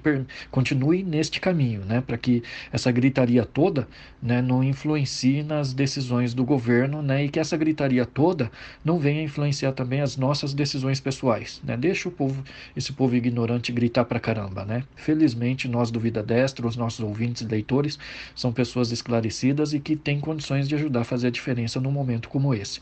[0.51, 1.99] continue neste caminho, né?
[1.99, 3.87] para que essa gritaria toda
[4.21, 7.25] né, não influencie nas decisões do governo né?
[7.25, 8.51] e que essa gritaria toda
[8.85, 11.59] não venha influenciar também as nossas decisões pessoais.
[11.63, 11.75] Né?
[11.75, 12.43] Deixa o povo,
[12.77, 14.63] esse povo ignorante gritar para caramba.
[14.63, 14.83] Né?
[14.95, 17.97] Felizmente, nós do Vida Destra, os nossos ouvintes e leitores,
[18.35, 22.29] são pessoas esclarecidas e que têm condições de ajudar a fazer a diferença num momento
[22.29, 22.79] como esse.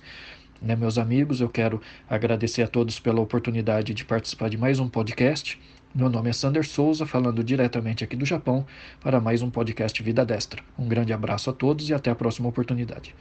[0.61, 1.79] Né, meus amigos, eu quero
[2.09, 5.59] agradecer a todos pela oportunidade de participar de mais um podcast.
[5.93, 8.65] Meu nome é Sander Souza, falando diretamente aqui do Japão
[8.99, 10.63] para mais um podcast Vida Destra.
[10.77, 13.15] Um grande abraço a todos e até a próxima oportunidade.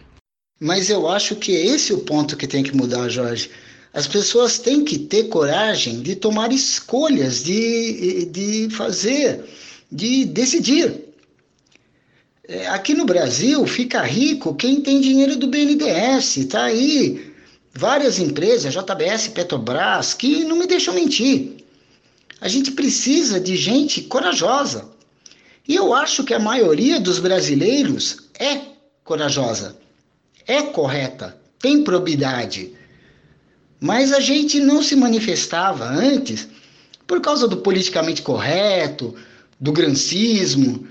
[0.58, 3.50] Mas eu acho que é esse o ponto que tem que mudar, Jorge.
[3.92, 9.44] As pessoas têm que ter coragem de tomar escolhas, de, de fazer,
[9.92, 11.06] de decidir.
[12.48, 17.25] É, aqui no Brasil fica rico quem tem dinheiro do BNDES, tá aí
[17.76, 21.64] várias empresas, JBS, Petrobras, que não me deixam mentir.
[22.40, 24.88] A gente precisa de gente corajosa.
[25.66, 28.60] E eu acho que a maioria dos brasileiros é
[29.04, 29.76] corajosa,
[30.46, 32.72] é correta, tem probidade.
[33.80, 36.48] Mas a gente não se manifestava antes
[37.06, 39.14] por causa do politicamente correto,
[39.60, 40.86] do grancismo,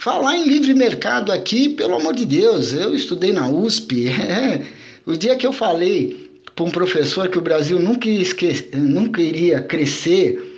[0.00, 4.08] Falar em livre mercado aqui, pelo amor de Deus, eu estudei na USP.
[5.06, 8.70] o dia que eu falei para um professor que o Brasil nunca, esque...
[8.74, 10.52] nunca iria crescer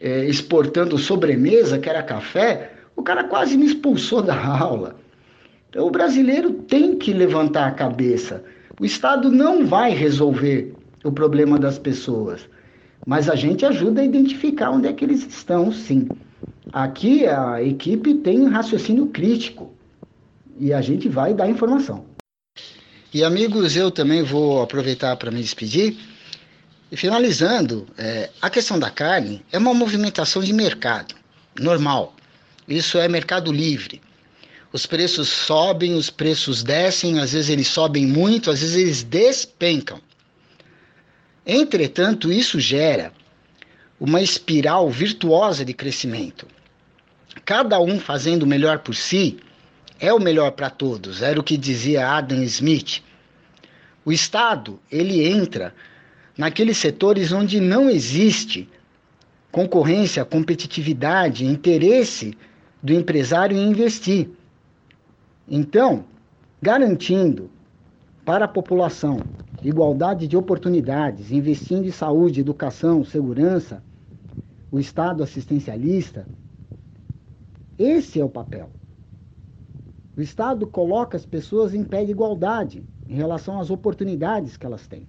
[0.00, 4.96] é, exportando sobremesa, que era café, o cara quase me expulsou da aula.
[5.70, 8.42] Então, o brasileiro tem que levantar a cabeça.
[8.80, 10.74] O Estado não vai resolver
[11.04, 12.48] o problema das pessoas,
[13.06, 16.08] mas a gente ajuda a identificar onde é que eles estão, sim.
[16.72, 19.72] Aqui a equipe tem um raciocínio crítico
[20.58, 22.04] e a gente vai dar informação.
[23.12, 25.96] E amigos, eu também vou aproveitar para me despedir.
[26.90, 31.14] E finalizando, é, a questão da carne é uma movimentação de mercado,
[31.58, 32.14] normal.
[32.66, 34.00] Isso é mercado livre.
[34.72, 40.00] Os preços sobem, os preços descem, às vezes eles sobem muito, às vezes eles despencam.
[41.46, 43.12] Entretanto, isso gera
[43.98, 46.46] uma espiral virtuosa de crescimento
[47.48, 49.38] cada um fazendo melhor por si,
[50.00, 53.02] é o melhor para todos, era o que dizia Adam Smith.
[54.04, 55.74] O Estado, ele entra
[56.36, 58.68] naqueles setores onde não existe
[59.50, 62.36] concorrência, competitividade, interesse
[62.82, 64.30] do empresário em investir.
[65.48, 66.04] Então,
[66.62, 67.50] garantindo
[68.24, 69.20] para a população
[69.62, 73.82] igualdade de oportunidades, investindo em saúde, educação, segurança,
[74.70, 76.26] o Estado assistencialista,
[77.78, 78.70] esse é o papel.
[80.18, 84.88] O Estado coloca as pessoas em pé de igualdade em relação às oportunidades que elas
[84.88, 85.06] têm.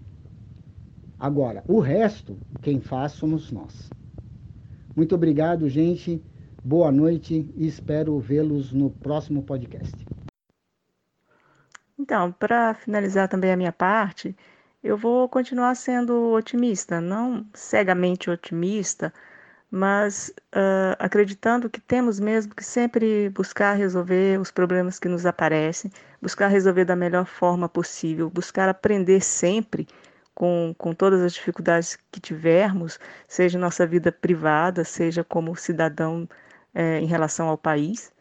[1.18, 3.90] Agora, o resto, quem faz somos nós.
[4.96, 6.24] Muito obrigado, gente.
[6.64, 9.96] Boa noite e espero vê-los no próximo podcast.
[11.98, 14.38] Então, para finalizar também a minha parte,
[14.84, 19.12] eu vou continuar sendo otimista, não cegamente otimista,
[19.72, 25.92] mas uh, acreditando que temos mesmo que sempre buscar resolver os problemas que nos aparecem,
[26.22, 29.88] buscar resolver da melhor forma possível, buscar aprender sempre
[30.34, 36.28] com, com todas as dificuldades que tivermos, seja nossa vida privada, seja como cidadão
[36.74, 38.12] é, em relação ao país.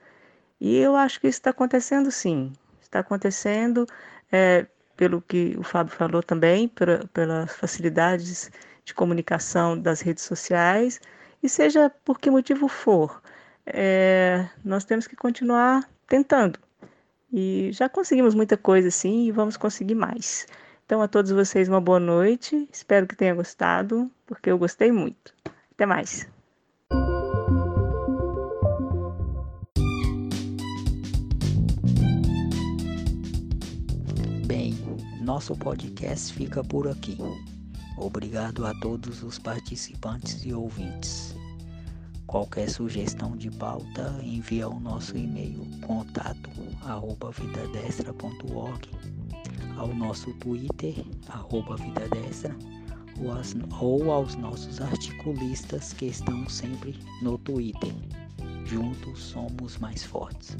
[0.60, 2.52] E eu acho que isso está acontecendo sim,
[2.82, 3.86] está acontecendo
[4.32, 4.66] é,
[4.96, 6.70] pelo que o Fábio falou também,
[7.12, 8.50] pelas facilidades
[8.84, 11.00] de comunicação das redes sociais,
[11.42, 13.22] e seja por que motivo for,
[13.66, 16.58] é, nós temos que continuar tentando.
[17.32, 20.46] E já conseguimos muita coisa assim e vamos conseguir mais.
[20.86, 22.66] Então, a todos vocês, uma boa noite.
[22.72, 25.34] Espero que tenham gostado, porque eu gostei muito.
[25.72, 26.26] Até mais.
[34.46, 34.74] Bem,
[35.20, 37.18] nosso podcast fica por aqui.
[38.00, 41.34] Obrigado a todos os participantes e ouvintes.
[42.26, 46.50] Qualquer sugestão de pauta, envia o nosso e-mail contato
[46.82, 47.32] arroba
[49.76, 50.94] ao nosso Twitter,
[51.28, 52.54] arroba vidadestra,
[53.20, 57.94] ou, as, ou aos nossos articulistas que estão sempre no Twitter.
[58.64, 60.56] Juntos somos mais fortes.